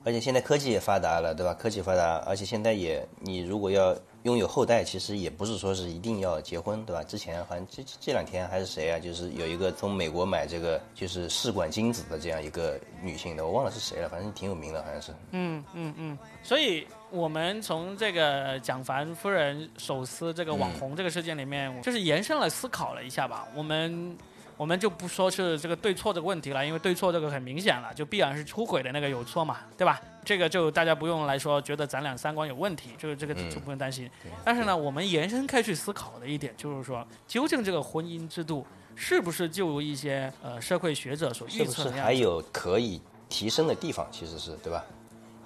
[0.05, 1.53] 而且现在科技也发达了，对吧？
[1.55, 7.03] 科技发达，而且现在也，你如果要拥有后代，其实也不是说是一定要结婚，对吧？
[7.03, 15.13] 之前好像这这两天还是谁啊，就是有一个从美国买这个就是试管精子的这样一个女性的，我忘了是谁了，反正挺有名的，好像是。
[15.33, 23.47] 嗯嗯嗯，所以我们从这个蒋凡夫人手撕这个网红这个事件里面，就是延伸了思考了一下吧。
[23.55, 24.17] 我们
[24.59, 30.01] 我们就不说是这个对错这个问题了，因为对错这个很明显了，就必然是出轨的那个有错嘛，对吧？
[30.25, 34.11] 这个就大家不用来说觉得咱俩三观有问题，这个这个嗯就不用担心。
[34.44, 41.88] 但是呢，我们延伸开去思考的一点就是说，究竟这个婚姻制度是不是就如一些呃社会学者所预测？
[41.92, 44.07] 还有可以提升的地方？
[44.11, 44.85] 其实是对吧？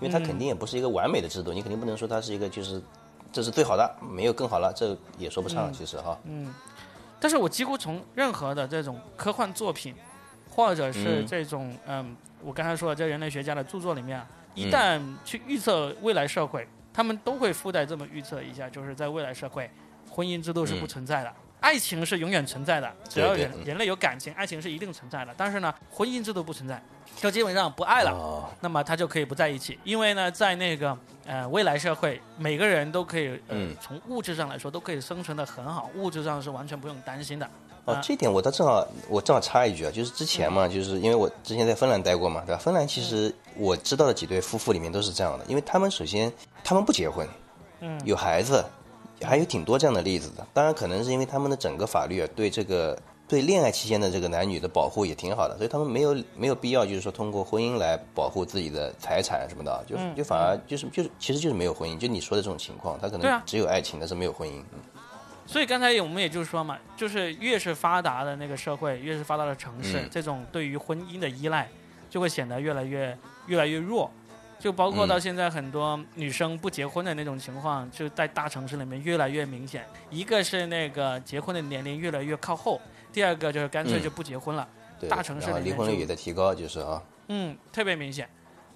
[0.01, 2.83] 因为它肯定也不是一个完美的制度，你肯定不能说它是一个就是
[3.31, 5.73] 这是最好的，没有更好了，这也说不上。
[5.73, 6.19] 其实哈，
[7.23, 9.95] 但是我几乎从任何的这种科幻作品，
[10.51, 11.27] 或者是嗯。
[11.27, 19.71] 这种嗯我刚才说的这人类学家的著作里面啊，一嗯旦去预测未来社会，他们都会附带这么预测一下，就是在未来社会，
[20.11, 21.33] 婚姻制度是不存在的。
[21.63, 25.33] 爱情是永远存在的，只要人人类有感情，爱情是一定存在的。
[25.37, 26.83] 但是呢，婚姻制度不存在，
[27.17, 33.77] 就基本上不爱了，哦，那么他就可以不在一起，因为呢，在那个呃未来社会，每个人都可以呃、嗯。
[33.81, 37.49] 从物质上来说都可以生存的很好，物质上是完全不用担心的。
[37.85, 42.61] 哦啊，这点我倒正好，我正好插一句啊，就是之前嘛，就是因为我之前在芬兰待过嘛，对吧？
[42.61, 46.33] 芬兰其实我知道的几对夫妇里面都是这样的，因为他们首先
[46.65, 47.27] 他们不结婚，
[47.81, 48.01] 嗯。
[48.05, 48.65] 有孩子，
[49.23, 50.47] 还有挺多这样的例子的。
[50.53, 64.61] 当然，可能是因为他们的整个法律啊，对这个对恋爱期间的这个男女的保护也挺好的，所以他们没有没有必要就是说通过婚姻来保护自己的财产什么的，就嗯就反而就是就是其实就是没有婚姻，就你说的这种情况，他可能只有爱情，但是没有婚姻。
[64.73, 64.81] 嗯
[65.45, 71.69] 所以刚才我们也就是说嘛，就是越是发达的那个社会，越是发达的城市，嗯这种对于婚姻的依赖
[72.09, 74.11] 就会显得越来越越来越弱。
[74.63, 79.85] 就包括到嗯现在很多女生不结婚的那种情况，就在大城市里面越来越明显。
[80.09, 82.81] 一个是那个结婚的年龄越来越靠后，
[83.13, 84.69] 第二个就是干脆就不结婚了。
[85.01, 88.29] 对，大城市离婚率也在提高，就是啊，嗯，特别明显。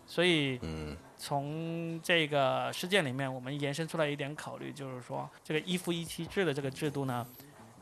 [0.08, 7.24] 所以嗯从这个事件里面，我们延伸出来一点考虑，就是说这个一夫一妻制的这个制度呢，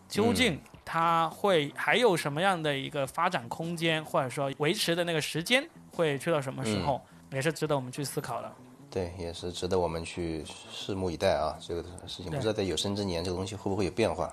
[0.07, 7.01] 究竟它会还有什么样的一个发展空间，或者说维持的那个时间会去到什么时候，
[7.35, 8.51] 也是值得我们去思考的。
[8.91, 11.57] 对，也是值得我们去拭目以待啊。
[11.61, 14.33] 这个事情不知道在有生之年这个东西会不会有变化。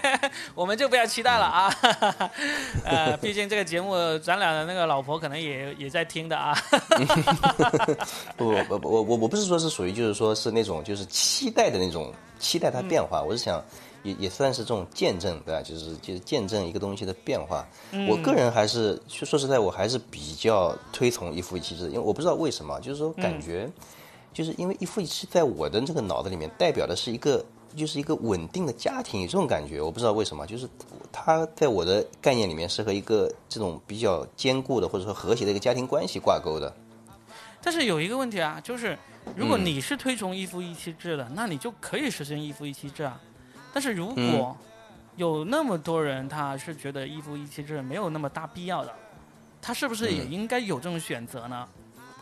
[0.56, 1.74] 我们就不要期待了啊，
[2.86, 6.56] 呃，毕竟这个节目咱俩的那个老婆可能也也在听的啊。
[8.34, 13.62] 不 不不，我我我不是说是属于就是说是那种就是期待的那种期待它变化，我是想
[14.08, 15.62] 也也算是这种见证，对吧？
[15.62, 17.66] 就是就是见证一个东西的变化。
[18.08, 23.70] 我个人还是说说实在，我还是比较推崇一夫一妻制，因为我不知道为什么，就是说感觉，
[24.32, 27.44] 就是因为一夫一妻在我的这个脑子里面代表的是一个。
[27.76, 30.66] 就是一个稳定的家庭，有这种感觉，我不知道为什么，就是
[31.12, 36.74] 它在我的概念里面是和一个这种比较坚固的或者说和谐的一个家庭关系挂钩的。
[37.60, 38.98] 但是有一个问题啊，就是
[39.36, 43.20] 如果你是推崇一夫一妻制的，那你就可以实行一夫一妻制啊。
[43.78, 44.56] 但是如果
[45.14, 48.92] 有那么多人他是觉得一夫一妻制没有那么大必要的，
[49.62, 51.64] 他是不是也应该有这种选择呢？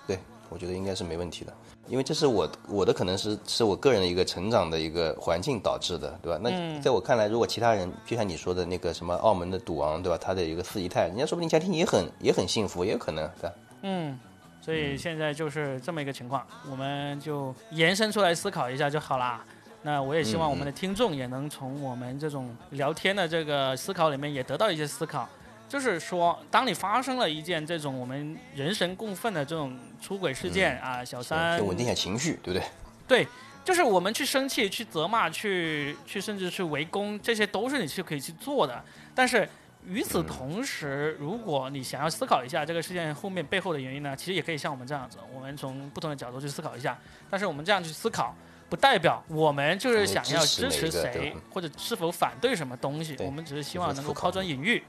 [0.07, 0.19] 对，
[0.51, 1.55] 我觉得应该是没问题的。
[1.89, 6.39] 因为这是我我的可能是是我个人的一个成长的一个环境导致的，对吧？
[6.43, 10.19] 那在我看来，如果其他人就像你说的那个什么澳门的赌王，对吧？
[10.21, 13.55] 他的一个四姨太，人家说不定家庭也很也很幸福，也有可能，对吧？
[13.81, 14.21] 嗯，
[14.61, 19.43] 所以现在就是这么一个情况，我们就延伸出来思考一下就好啦。
[19.87, 25.29] 那我也希望我们的听众也能从我们这种聊天的这个思考里面也得到一些思考。
[25.69, 32.67] 就是说，当你发生了一件这种我们人神共愤的这种出轨事件啊，小三稳定一下情绪，对不对？
[33.07, 33.29] 对，
[33.65, 38.83] 就是我们去生气、去责骂、去去甚至去围攻，这些都是你去可以去做的。
[39.15, 39.49] 但是
[39.85, 46.99] 与此同时，如果你想要思考一下这个事件后面背后的原因呢，其实也可以像我们这样子，我们从不同的角度去思考一下。
[47.31, 48.35] 但是我们这样去思考，
[48.69, 54.83] 不代表我们就是想要支持谁或者是否反对什么东西，我们只是希望能够抛砖引玉。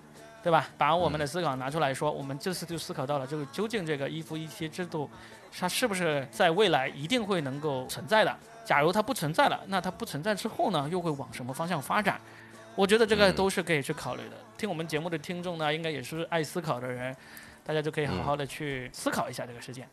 [0.43, 0.69] 对吧？
[0.77, 5.09] 把我们的思考拿出来说，我们这次就思考到了，就是究竟这个一夫一妻制度，
[5.51, 8.33] 它是不是在未来一定会能够存在的？
[8.63, 12.21] 假如它不存在了，那它不存在之后呢，又会往什么方向发展？
[12.75, 14.37] 我觉得这个都是可以去考虑的。
[14.57, 17.13] 听我们节目的听众呢，应该也是爱思考的人，
[17.65, 19.89] 大家就可以好好的去思考一下这个事件，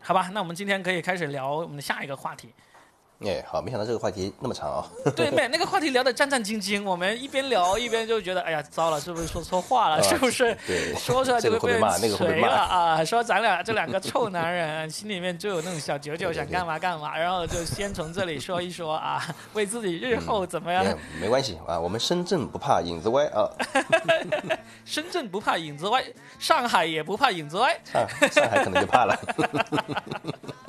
[0.00, 0.30] 好吧？
[0.32, 2.52] 那我们今天可以开始聊我们的下一个话题。
[3.24, 4.84] 哎，好，没想到这个话题那么长啊！
[5.16, 10.02] 对，没那个话题聊得战战兢兢，我们一边聊一边就觉得，哎呀，糟了，是不是说错话了？
[10.04, 10.54] 是不是？
[10.66, 13.04] 对，说出来就会被骂，那个会被骂啊！
[13.04, 20.84] 说咱俩这两个臭男人，心里面就有那种小九九，想干嘛干嘛，然后就先从这里说一说啊，为自己日后怎么样？
[21.18, 23.48] 没关系啊，我们深圳不怕影子歪啊！
[24.84, 26.04] 深圳不怕影子歪，
[26.38, 27.74] 上海也不怕影子歪，
[28.30, 29.18] 上海可能就怕了。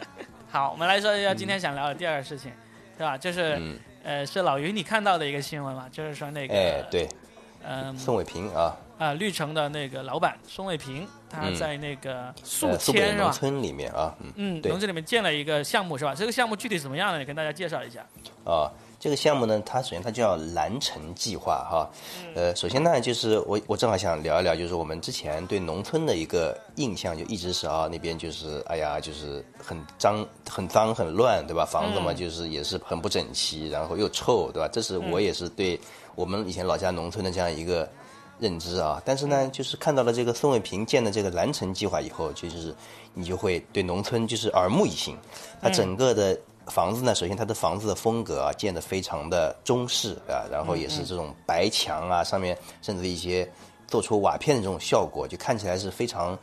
[0.58, 2.52] 好，我们来说一下今天想聊的第二个事情，
[2.98, 3.16] 是吧？
[3.16, 3.62] 就是，
[4.04, 7.08] 呃，是老于你看到的一个新闻嘛，就是说那个，哎，对，
[7.64, 13.26] 嗯，宋伟平啊，啊，绿城的那个老板宋伟平，他在那个宿迁是吧？
[13.26, 16.16] 农村里面啊，嗯，农村里面建了一个项目是吧？
[16.16, 17.20] 这个项目具体怎么样呢？
[17.20, 18.04] 你跟大家介绍一下。
[18.44, 18.72] 啊。
[19.00, 21.88] 这个项目呢，它首先它叫蓝城计划哈，
[22.34, 31.64] 呃，首先呢就是我我正好想聊一聊，就是我们之前对农村的一个印象，就一直是啊那边就是哎呀就是很脏很脏很乱，对吧？
[31.64, 34.68] 房子嘛就是也是很不整齐，然后又臭，对吧？
[34.74, 35.80] 这是我也是对
[36.16, 37.88] 我们以前老家农村的这样一个
[38.40, 39.00] 认知啊。
[39.06, 42.74] 但是呢，就是看到了这个宋卫平建的这个蓝城计划以后，就是
[43.14, 45.16] 你就会对农村就是耳目一新，
[45.62, 46.36] 它整个的。
[46.68, 53.50] 房子呢，首先它的房子的风格啊，建得非常的中式啊，然后也是这种白墙啊，上面甚至一些
[53.88, 56.38] 做出瓦片的这种效果，就看起来是非常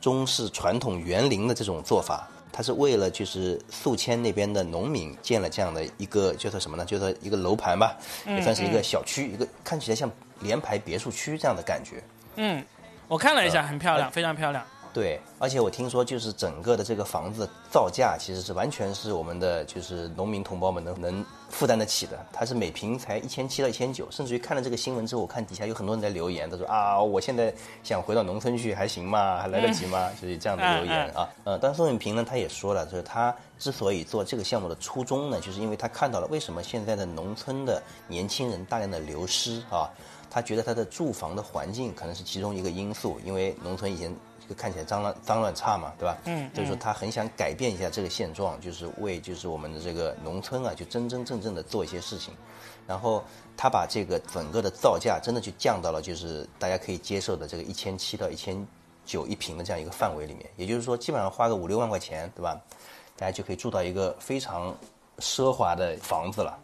[0.00, 2.28] 中式传统园林的这种做法。
[2.50, 6.84] 它是为了就是宿迁那边的农民建了这样的一个叫做什么呢？
[6.84, 10.10] 叫做一个楼盘吧，也算是一个小区，一个看起来像
[10.40, 12.02] 联排别墅区这样的感觉。
[12.34, 12.64] 嗯，
[13.06, 14.64] 我看了一下，很漂亮，非常漂亮。
[14.92, 22.18] 对，而且我听说，就是整个的这个房子造价其实是完全是我们的就是农民同胞们能能负担得起的。
[22.32, 27.52] 它是每平才一千七到一千九，甚至于看了这个新闻之后，我看底下有很多人在留言，他说啊，我现在
[27.84, 29.38] 想回到农村去，还行吗？
[29.38, 30.10] 还来得及吗？
[30.20, 31.28] 就是这样的留言啊。
[31.44, 39.88] 呃，但宋永平呢，他也说了，就是他之所以做这个项目的初衷呢，就是因为他看到了为什么现在的农村的年轻人大量的流失啊，
[40.30, 44.14] 他觉得他的住房的环境可能是其中一个因素，因为农村以前。
[44.48, 46.16] 就看起来脏乱脏乱差嘛，对吧？
[46.24, 52.32] 嗯所以说他很想改变一下这个现状，就是为就是我们的这个农村啊，就真真正正的做一些事情。
[52.86, 53.22] 然后
[53.54, 58.66] 他把这个整个的造价真的就降到了就是大家可以接受的这个一千七到一千
[59.04, 62.58] 九一平的这样一个范围里面，也就是说基本上花个五六万块钱，对吧？
[63.16, 64.74] 大家就可以住到一个非常
[65.18, 66.58] 奢华的房子了，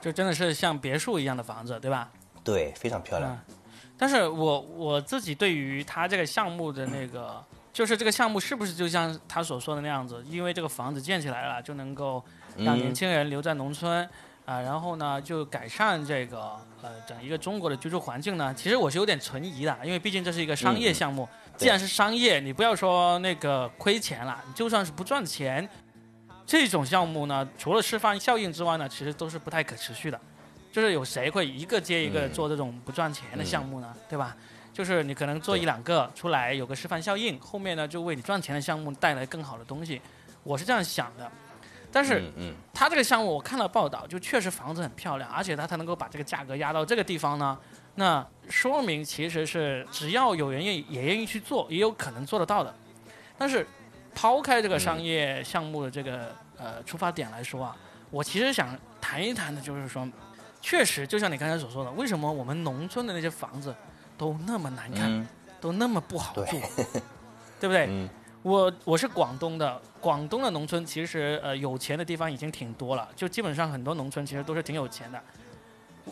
[0.00, 2.10] 就真的是像别墅一样的房子，对吧？
[2.44, 3.32] 对，非常漂亮。
[3.48, 3.54] 嗯
[4.00, 10.24] 但是我我自己对于他这个项目的那个，就是这个项目是不是就像他所说的那样子？
[10.26, 12.24] 因为这个房子建起来了，就能够
[12.56, 14.08] 让年轻人留在农村
[14.46, 18.54] 啊、然后呢就改善这个呃整一个中国的居住环境呢？
[18.54, 21.28] 其实我是有点存疑的，因为毕竟这是一个商业项目。
[21.58, 25.68] 既然是商业，你不要说那个亏钱了，就算是不赚钱，
[26.46, 30.18] 这种项目呢，除了示范效应之外呢，其实都是不太可持续的。
[30.72, 33.94] 就是有谁会一个接一个嗯做这种不赚钱的项目呢？
[34.08, 34.36] 对吧？
[34.72, 40.00] 就是你可能做一两个出来有个示范效应，后面呢就为你赚钱的项目带来更好的东西。
[40.42, 41.30] 我是这样想的。
[41.92, 47.58] 但是嗯嗯，他这个项目我看了报道，就确实房子很漂亮，而且他才能够把这个价格压到这个地方呢，
[47.96, 52.72] 那说明其实是只要有人愿意也愿意去做，也有可能做得到的。
[53.36, 53.66] 但是
[54.14, 57.76] 抛开这个商业项目的这个、呃出发点来说啊，
[58.10, 60.08] 我其实想谈一谈的就是说，
[60.60, 63.74] 确实就像你刚才所说的，为什么我们农村的那些房子
[64.18, 65.26] 都那么难看，嗯
[65.60, 66.60] 都那么不好对住，
[67.60, 67.86] 对不对？
[67.88, 68.08] 嗯
[68.42, 75.22] 我我是广东的，广东的农村其实呃有钱的地方已经挺多了，就基本上很多农村其实都是挺有钱的。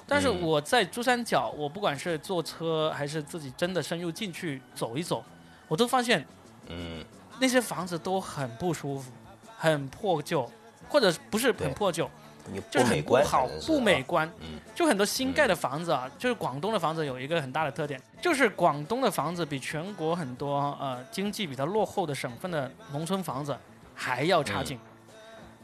[0.07, 5.25] 但是嗯我在珠三角，我不管是坐车还是自己真的深入进去走一走，
[5.67, 6.23] 我都发现
[6.69, 7.03] 嗯，
[7.41, 9.11] 那些房子都很不舒服，
[9.57, 10.47] 很破旧，
[10.91, 12.11] 或者不是很破旧，
[12.53, 14.33] 你就是美观，很不好不美啊观。
[14.41, 23.57] 嗯就很多新盖的房子啊，就是广东的房子有一个很大的特点，就是广东的房子比全国很多呃经济比较落后的省份的农村房子
[23.95, 24.79] 还要差劲。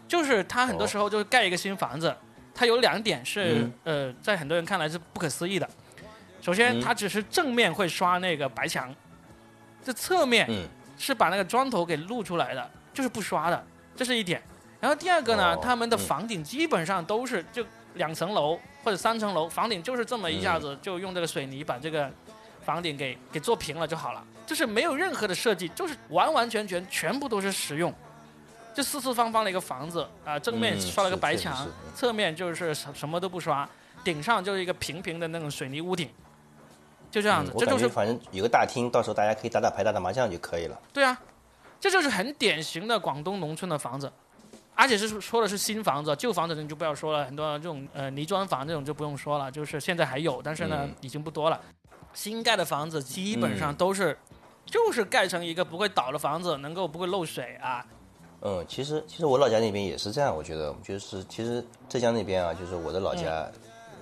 [0.08, 2.14] 就是它很多时候就是盖一个新房子，
[2.52, 5.68] 它有两点是、嗯呃在很多人看来是不可思议的。
[6.40, 8.92] 首先，嗯它只是正面会刷那个白墙，
[9.84, 10.66] 这侧面嗯
[10.98, 13.64] 是把那个砖头给露出来的，就是不刷的，
[13.94, 14.42] 这是一点。
[14.84, 15.98] 然后第二个呢，哦他们的嗯。
[15.98, 17.64] 房顶基本上都是就
[17.94, 22.10] 两层楼或者三层楼，房顶就是这么一下子就用这个水泥把这个
[22.62, 27.90] 房顶给给做平了就好了，就是没有任何的设计，就是完完全全全部都是实用。
[28.74, 33.66] 就四四方方的一个房子啊、正面嗯刷了个白墙是，侧面就是什什么都不刷，
[34.04, 36.10] 顶上就是一个平平的那种水泥屋顶，
[37.10, 40.78] 就这样子，这就是反正有个大厅，到时候大家可以打打牌、打打麻将就可以了。
[40.92, 41.18] 对啊，
[41.80, 44.12] 这就是很典型的广东农村的房子，
[44.74, 51.60] 而且是说说的是新房子，旧房子你就不要说了，很多这种呃泥砖房这种就不用说了，就是现在还有，但是呢、嗯已经不多了。
[52.12, 54.16] 新盖的房子基本上都是，
[54.66, 57.84] 就是盖成一个不会倒的房子，能够不会漏水啊。
[58.42, 63.48] 嗯，其实其实我老家那边也是这样，我觉得就是其实浙江那边啊，就是我的老家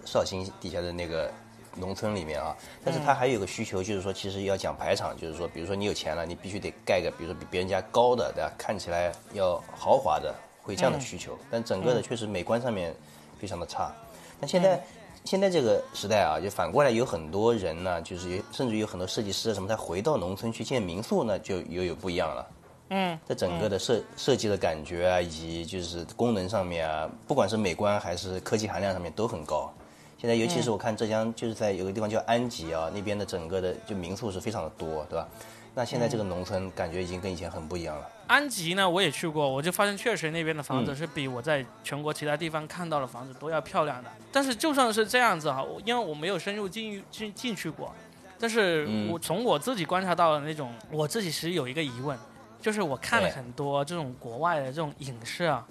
[0.05, 1.31] 绍兴底下的那个
[1.77, 8.53] 农村里面啊，但是它还有一个需求，就是说其实要讲排场，就是说比如说你有钱了，你必须得盖个比如说比别人家高的，对吧？
[8.59, 12.95] 看起来要豪华的，会这样的需求，但整个的确实美观上面
[13.39, 13.93] 非常的差。
[14.41, 14.83] 那现在。
[15.25, 22.47] 现在这个时代啊，就反过来有很多人呢，就是有甚至于有很多设计师啊什么，他回到农村去建民宿呢，就又有不一样了。
[22.89, 29.73] 嗯，在整个的设设计的感觉啊，以及就是功能上面啊，不管是美观还是科技含量上面都很高。
[30.19, 35.29] 现在尤其是我看浙江，就是在有个地方叫安吉啊，那边的整个的就民宿是非常的多，对吧？
[35.73, 38.09] 那现在这个农村感觉已经跟以前很不一样了。
[38.27, 44.11] 安吉呢，我也去过，我就发现确实那边的房子嗯是比我在全国其他地方看到的房子都要漂亮的。
[44.31, 47.95] 但是就算是这样子哈，我因为我没有深入进进进去过，
[48.39, 52.19] 但是嗯我从我自己观察到的那种，我自己其实有一个疑问，
[52.61, 55.67] 就是我看了很多这种国外的这种影视啊，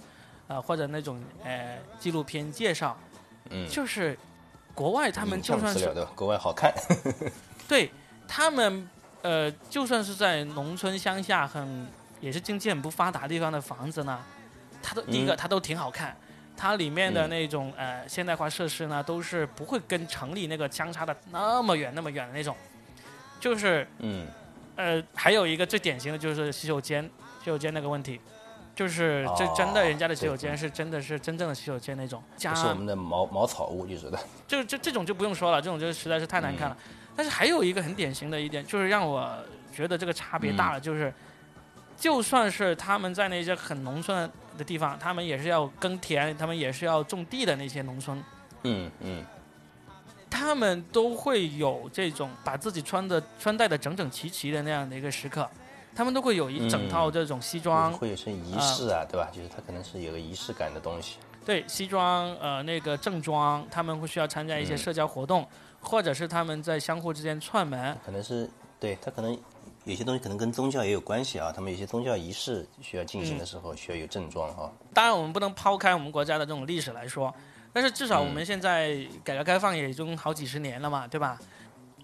[0.48, 2.98] 呃或者那种呃纪录片介绍，
[3.50, 4.18] 嗯，就是
[4.76, 5.90] 国外他们就算是？
[6.16, 6.74] 国外好看，
[7.68, 7.92] 对
[8.28, 8.90] 他们，
[9.22, 11.88] 呃，就算是在农村乡下很
[12.22, 14.24] 也是经济很不发达地方的房子呢，
[14.82, 16.16] 它都、第一个嗯它都挺好看，
[16.56, 17.30] 它里面的嗯。
[17.30, 22.56] 那种、呃现代化设施呢，都是不会跟城里那个相差的那么远那么远的那种，
[23.40, 24.26] 就是嗯，
[24.76, 27.04] 呃还有一个最典型的就是洗手间，
[27.40, 28.22] 洗手间那个问题。
[28.74, 34.10] 就是这哦真的，人家的洗手间是真的是真正的洗手间那种，加不是我们的茅茅草屋，就是。
[34.10, 34.18] 的。
[34.48, 36.78] 就这这种就不用说了，这种就实在是太难看了。
[37.14, 39.38] 但是还有一个很典型的一点，就是让我
[39.74, 41.14] 觉得这个差别大了，就是
[42.02, 44.28] 就算是他们在那些很农村
[44.58, 48.22] 的地方，他们也是要耕田，他们也是要种地的那些农村，
[48.64, 49.24] 嗯嗯，
[50.28, 55.48] 他们都会有这种把自己穿的穿戴的整整齐齐的那样的一个时刻。
[55.94, 59.30] 他们都会有一整套这种西装，会有些仪式啊，对吧？
[59.32, 61.18] 就是他可能是有个仪式感的东西。
[61.46, 65.48] 对，西装呃那个正装，他们会需要参加一些社交活动，
[65.82, 67.96] 或者是他们在相互之间串门。
[68.04, 68.50] 可能是
[68.80, 69.38] 对他可能
[69.86, 74.72] 有些东西可能跟宗教也有关系啊，他们有些宗教仪式需要进行的时候需要有正装哈。
[74.94, 77.34] 当然，我们不能抛开我们国家的这种历史来说，
[77.74, 81.40] 但是至少我们现在改革开放也已经好几十年了嘛，对吧？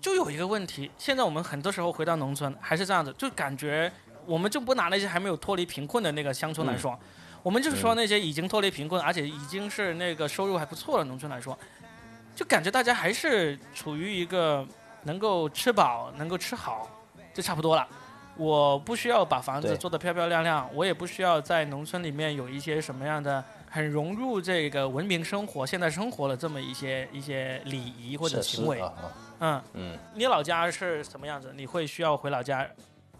[0.02, 3.92] 就有一个问题，现在我们很多时候回到农村还是这样子，就感觉
[4.26, 6.98] 我们就不拿那些还没有脱离贫困的那个乡村来说，
[7.44, 11.58] 我们就是说那些已经脱离贫困而且已经是那个收入还不错的农村来说，
[12.36, 14.66] 就感觉大家还是处于一个
[15.04, 16.90] 能够吃饱、能够吃好
[17.38, 17.88] 就差不多了。
[18.36, 28.82] 我不需要把房子做得漂漂亮亮，我也不需要在农村里面有一些什么样的很融入这个文明生活、现代生活的这么一些一些礼仪或者行为。
[29.40, 31.54] 嗯嗯，你老家是什么样子？
[31.56, 32.68] 你会需要回老家？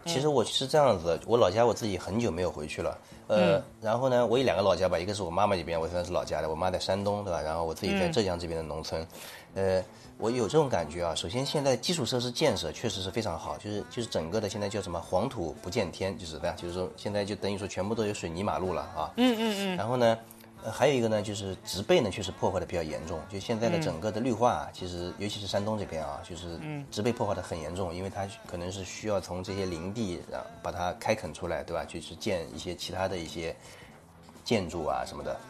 [0.04, 2.98] 其实我是这样子，我老家我自己很久没有回去了。
[3.26, 7.40] 呃，然后呢，我有两个老家吧，一个是我妈妈这边，我算是老家的，我妈在山东，对吧？
[7.40, 9.06] 然后我自己在浙江这边的农村。
[9.54, 9.84] 呃，
[10.18, 11.14] 我有这种感觉啊。
[11.14, 19.12] 首先，现在基础设施建设确实是非常好，就是就是整个的现在叫什么“黄土不见天”，就是这样，就是说现在就等于说全部都有水泥马路了啊。
[19.16, 19.76] 嗯嗯嗯。
[19.76, 20.18] 然后呢？
[20.64, 23.20] 呃，还有一个呢，就是植被呢，确实破坏的比较严重。
[23.28, 26.58] 就现在的整个的绿化，其实尤其是山东这边啊，就是
[26.90, 31.84] 植被破坏的很严重，因为它可能是需要从这些林地啊把它开垦出来，对吧？
[31.84, 33.54] 就是建一些其他的一些
[34.44, 35.40] 建筑啊什么的。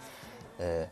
[0.59, 0.87] 呃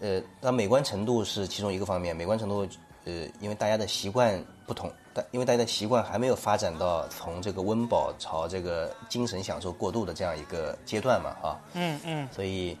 [0.00, 2.66] 呃，那美观程度是其中一个方面，美观程度
[3.04, 12.76] 呃，因为大家的习惯不同，但因为大家的习惯还没有发展到从这个温饱朝这个精神享受过渡的这样一个阶段嘛，啊，嗯嗯，所以。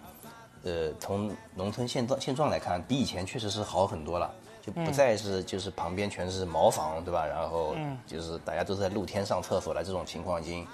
[0.62, 7.24] 呃，从农村现状现状来看，比以前确实是好很多了，就不再是就是旁边全是茅房，对吧？
[7.24, 7.74] 然后
[8.06, 10.66] 就是大家都在露天上厕所了，这种情况已经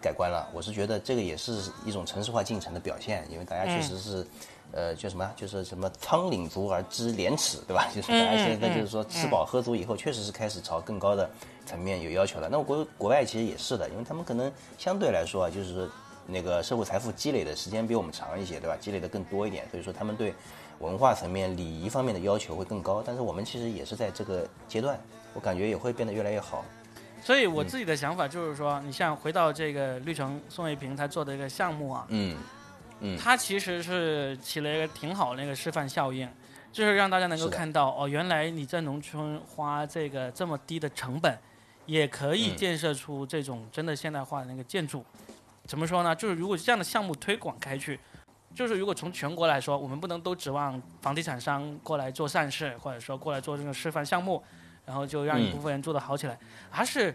[0.00, 0.48] 改观了。
[0.54, 4.24] 我是觉得这个也是一种城市化进程的表现，因为大家确实是，
[4.72, 5.30] 呃，叫什么？
[5.36, 7.88] 就是什么仓廪足而知廉耻，对吧？
[7.94, 11.28] 就是大家现在就是说吃饱喝足以后，确实是开始朝更高的
[11.66, 12.48] 层面有要求了。
[12.50, 15.88] 那国国外其实也是的，因为他们可能相对来说啊，就是。
[16.26, 18.76] 那个社会财富积累的时间比我们长一些，对吧？
[18.78, 20.32] 积累的更多一点，所以说他们对
[20.78, 23.02] 文化层面、礼仪方面的要求会更高。
[23.04, 24.96] 但是我们其实也是在这个阶段，
[25.34, 26.64] 我感觉也会变得越来越好。
[27.20, 32.38] 所以我自己的想法就是说，你像回到这个绿城宋卫平他做的一个项目啊，嗯嗯，
[33.18, 36.28] 他其实是起了一个挺好的那个示范效应，
[36.72, 41.38] 就是让大家能够看到哦，原来你在农村花这个这么低的成本，
[41.86, 45.04] 也可以建设出这种真的现代化的那个建筑。
[45.66, 46.14] 怎么说呢？
[46.14, 47.98] 就是如果这样的项目推广开去，
[48.54, 54.42] 就是如果从全国来说，我们不能都指望房地产商过来做善事，或者说过来做这个示范项目，
[54.84, 56.36] 然后就让一部分人做得好起来，
[56.70, 57.14] 而是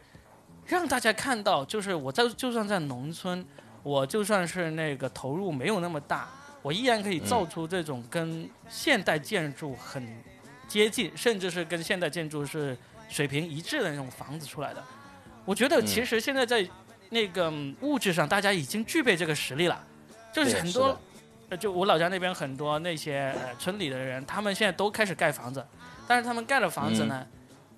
[0.65, 3.45] 让大家看到，就是我在就算在农村，
[3.85, 6.27] 我就算是那个投入没有那么大，
[6.61, 10.05] 我依然可以造出这种跟现代建筑很
[10.67, 12.75] 接近，甚至是跟现代建筑是
[13.07, 14.83] 水平一致的那种房子出来的。
[15.45, 16.67] 我觉得其实现在在。
[17.11, 19.81] 那个物质上，大家已经具备这个实力了，
[20.33, 20.99] 就是很多，
[21.49, 25.63] 呃，就我老家那边很多那些呃村里的人，他们现在都开始盖房子，
[26.07, 27.25] 但是他们盖的房子呢，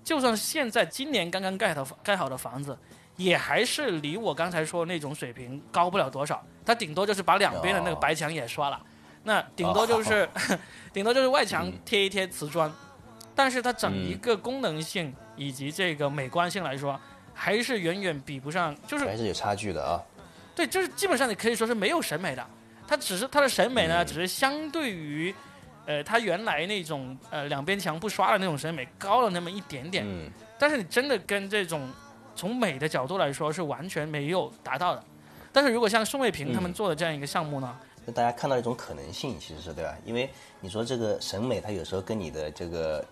[0.02, 2.76] 就算现在今年刚刚盖的盖好的房子，
[3.18, 8.80] 也还是离我刚才说那种水平高不了多少，它顶多就是把两边的那个白墙也刷了，
[9.24, 10.26] 那顶多就是，
[10.94, 12.72] 顶多就是外墙贴一贴瓷砖，
[13.34, 16.98] 但是它整一个功能性以及这个美观性来说。
[17.40, 20.02] 还是远远比不上，就是还是有差距的啊。
[20.56, 22.44] 对，就是基本上你可以说是没有审美的，
[22.84, 25.32] 它只是它的审美呢，只是相对于，
[25.86, 30.04] 呃，它原来那种呃两边墙不刷的那种审美高了那么一点点。
[30.04, 30.28] 嗯。
[30.58, 31.88] 但是你真的跟这种
[32.38, 35.04] 从美的角度来说是完全没有达到的。
[35.52, 37.76] 但是如果像宋卫平他们做的这样一个项目呢，
[38.06, 39.94] 那大家看到一种可能性，其实是对吧？
[40.04, 40.30] 因为
[40.60, 43.04] 你说这个审美，它有时候跟你的这个。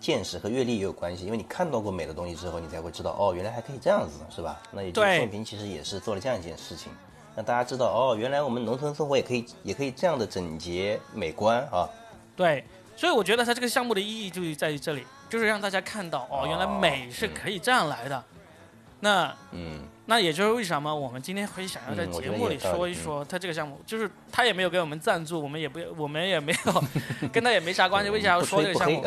[0.00, 4.62] 见识和阅历也有关系，因为你看到过美的东西之后，你才会知道哦，原来还可以这样子，是吧？
[4.70, 6.92] 那也就宋平其实也是做了这样一件事情，
[7.34, 11.90] 让大家知道哦，原来我们农村生活也可以，也可以这样的整洁美观啊。
[12.36, 12.64] 对，
[12.94, 18.24] 所以我觉得它这个项目的意义就在于这里，就是让大家看到哦，原来美是可以这样来的。
[19.00, 19.80] 那嗯。
[20.10, 26.84] 那也就是为什么我们今天会想要在节目里说一说他这个项目，就是他也没有给我们赞助，我们也不，我们也没有
[27.30, 28.08] 跟他也没啥关系。
[28.08, 29.06] 为啥要说这个项目？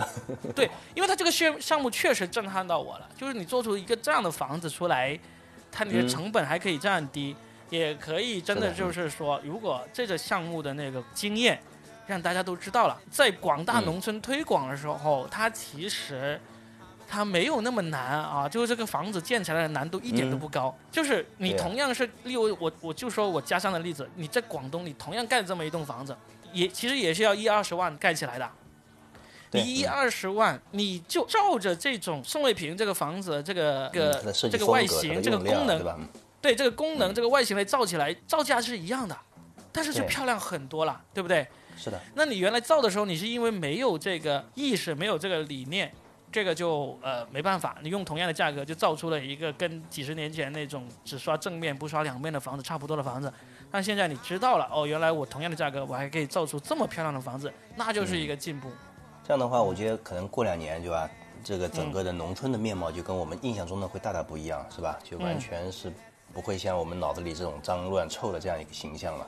[0.56, 3.10] 对，因为他这个项项目确实震撼到我了。
[3.18, 5.18] 就是你做出一个这样的房子出来，
[5.72, 7.36] 它你的成本还可以这样低，
[7.72, 11.60] 也可以真的就是说，如果这个项目的那个经验
[12.06, 16.39] 让大家都知道了，在广大农村推广的时候，它其实
[17.12, 20.74] 它没有那么难啊，就是这个房子建起来的难度一点都不高。
[20.89, 26.16] 就是你同样是，例如我我就说我家乡的例子，你在广东，你同样盖这么一栋房子，
[26.53, 28.49] 也其实也是要一二十万盖起来的。
[29.51, 33.91] 一二十万，你就照着这种宋卫平这个房子这个嗯
[34.24, 36.07] 它个这个外形这个功能
[36.41, 39.18] 对这个功能、这个外形来造起来，造价是一样的，
[39.74, 41.45] 但是就漂亮很多了，对不对？
[41.76, 45.93] 是的，那你原来造的时候，你是因为没有这个意识，没有这个理念，
[46.32, 53.32] 这个就呃没办法，你用同样的价格就造出了一个跟几十年前那种只刷正面不刷两面的房子差不多的房子。
[53.70, 58.70] 但现在你知道了，哦，原来我同样的价格，我还可以造出这么漂亮的房子，那就是一个进步。
[59.24, 61.10] 这样的话，我觉得可能过两年，对吧？
[61.44, 64.98] 这个嗯整个的农村的面貌就跟我们印象中的会大大不一样，是吧？
[65.04, 65.92] 就嗯完全是
[66.34, 69.28] 不会像我们脑子里这种脏乱臭的这样一个形象了。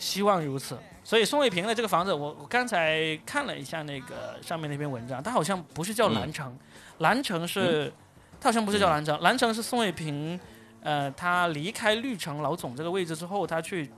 [0.00, 0.76] 希望如此。
[1.04, 6.56] 所以宋卫平的这个房子，我我刚才看了一下那个上面那篇文章，它好像不是叫蓝城，
[6.98, 7.92] 蓝城是，
[8.40, 10.38] 它好像不是叫蓝城，蓝城是宋卫平，
[10.82, 13.90] 呃，他离开绿城老总这个位置之后，他去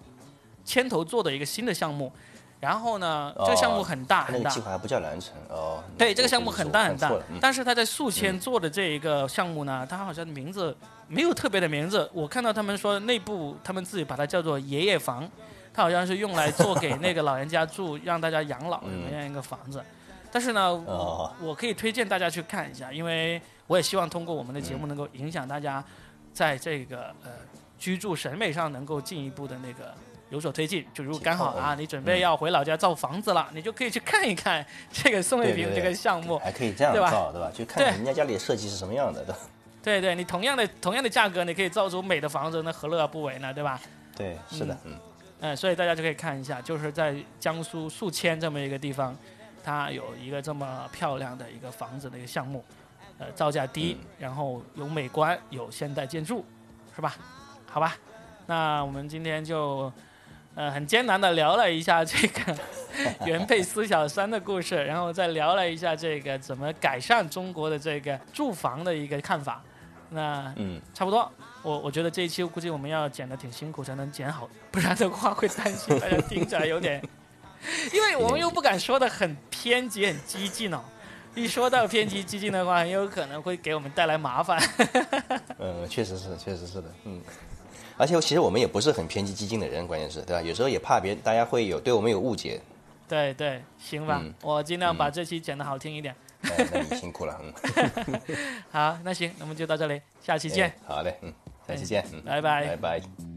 [0.65, 2.13] 牵头做的一个新的项目。
[2.61, 5.83] 然后呢，这个项目很大很大计，划还不叫蓝城哦。
[5.99, 10.75] 对，这个项目很大很大但是他在宿迁做的这一个项目呢，他好像名字
[11.09, 12.09] 没有特别的名字。
[12.15, 15.29] 我看到他们说内部他们自己把它叫做爷爷房，
[15.73, 19.83] 它好像是用来做给那个老人家住，让大家养老的嗯那样一个房子。
[20.31, 25.85] 但是呢，哦我可以推荐大家去看一下，因为我也希望通过我们的节嗯目能够影响大家
[26.33, 27.31] 在这个呃
[27.79, 29.93] 居住审美上能够进一步的那个
[30.31, 30.87] 有所推进。
[30.95, 36.39] 就如果刚好啊，你准备要回老家造房子了，你就可以去看一看这个宋卫平这个项目。
[36.39, 37.51] 还可以这样对吧造，对吧？
[37.55, 39.39] 去看看人家家里的设计是什么样的，对吧？
[39.83, 43.53] 对对，你同样的同样的价格，你可以造出美的房子，那何乐而不为呢？
[43.53, 43.79] 对吧？
[44.16, 44.97] 对，是的，嗯，
[45.43, 49.14] 嗯，所以大家就可以看一下，就是在江苏宿迁这么一个地方，
[49.62, 52.64] 它有一个这么漂亮的一个房子的一个项目，
[53.18, 56.43] 呃，造价低，嗯然后有美观，有现代建筑，
[56.97, 57.14] 是吧？
[57.66, 57.95] 好吧，
[58.47, 59.93] 那我们今天就。
[60.55, 62.55] 呃，很艰难的聊了一下这个
[63.24, 69.64] 原配司小三的故事，然后再聊了一下这个怎么改善中国的这个住房的一个看法。
[70.13, 71.31] 那嗯，差不多，
[71.63, 77.03] 我我觉得这一期估计我们要剪的挺辛苦才能剪好，不然的话会担心大家听起来有点，
[77.93, 80.81] 因为我们又不敢说的很偏激、很激进哦。
[81.35, 84.61] 一说到偏激激进的话，很有可能会给我们带来麻烦。
[85.59, 87.21] 嗯，确实是，确实是的，嗯。
[87.97, 90.43] 而且其实我们也不是很偏激激进的人，关键是对吧？
[90.43, 92.61] 有时候也怕别大家会有对我们有误解，
[93.09, 96.15] 对对，行吧，嗯我尽量把这期剪得好听一点。
[96.15, 98.20] 哎，那你辛苦了，嗯，
[98.70, 100.68] 好，那行，那么就到这里，下期见。
[100.68, 101.32] 哎，好嘞，嗯，
[101.66, 102.66] 下期见，嗯，拜拜。
[102.66, 103.32] 拜拜。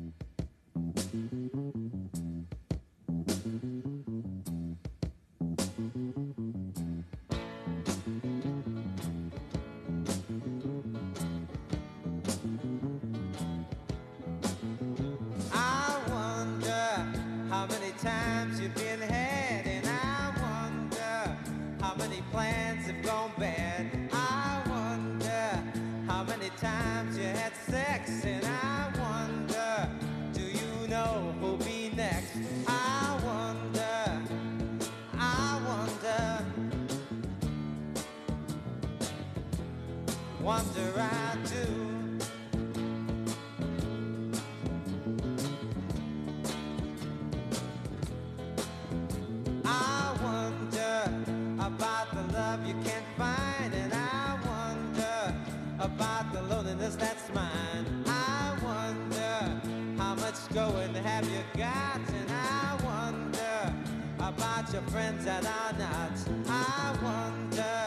[64.95, 66.17] Friends that are not.
[66.47, 67.79] I wonder,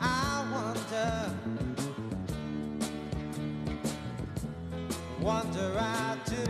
[0.00, 1.10] I wonder,
[5.20, 6.44] wonder I do.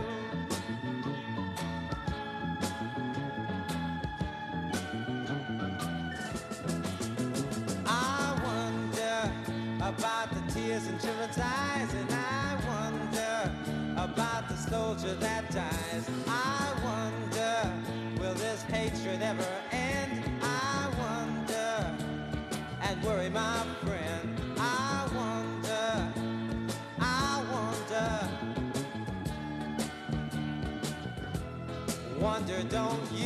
[7.85, 9.19] I wonder
[9.81, 13.51] about the tears in children's eyes, and I wonder
[13.97, 16.08] about the soldier that dies.
[32.71, 33.18] Don't?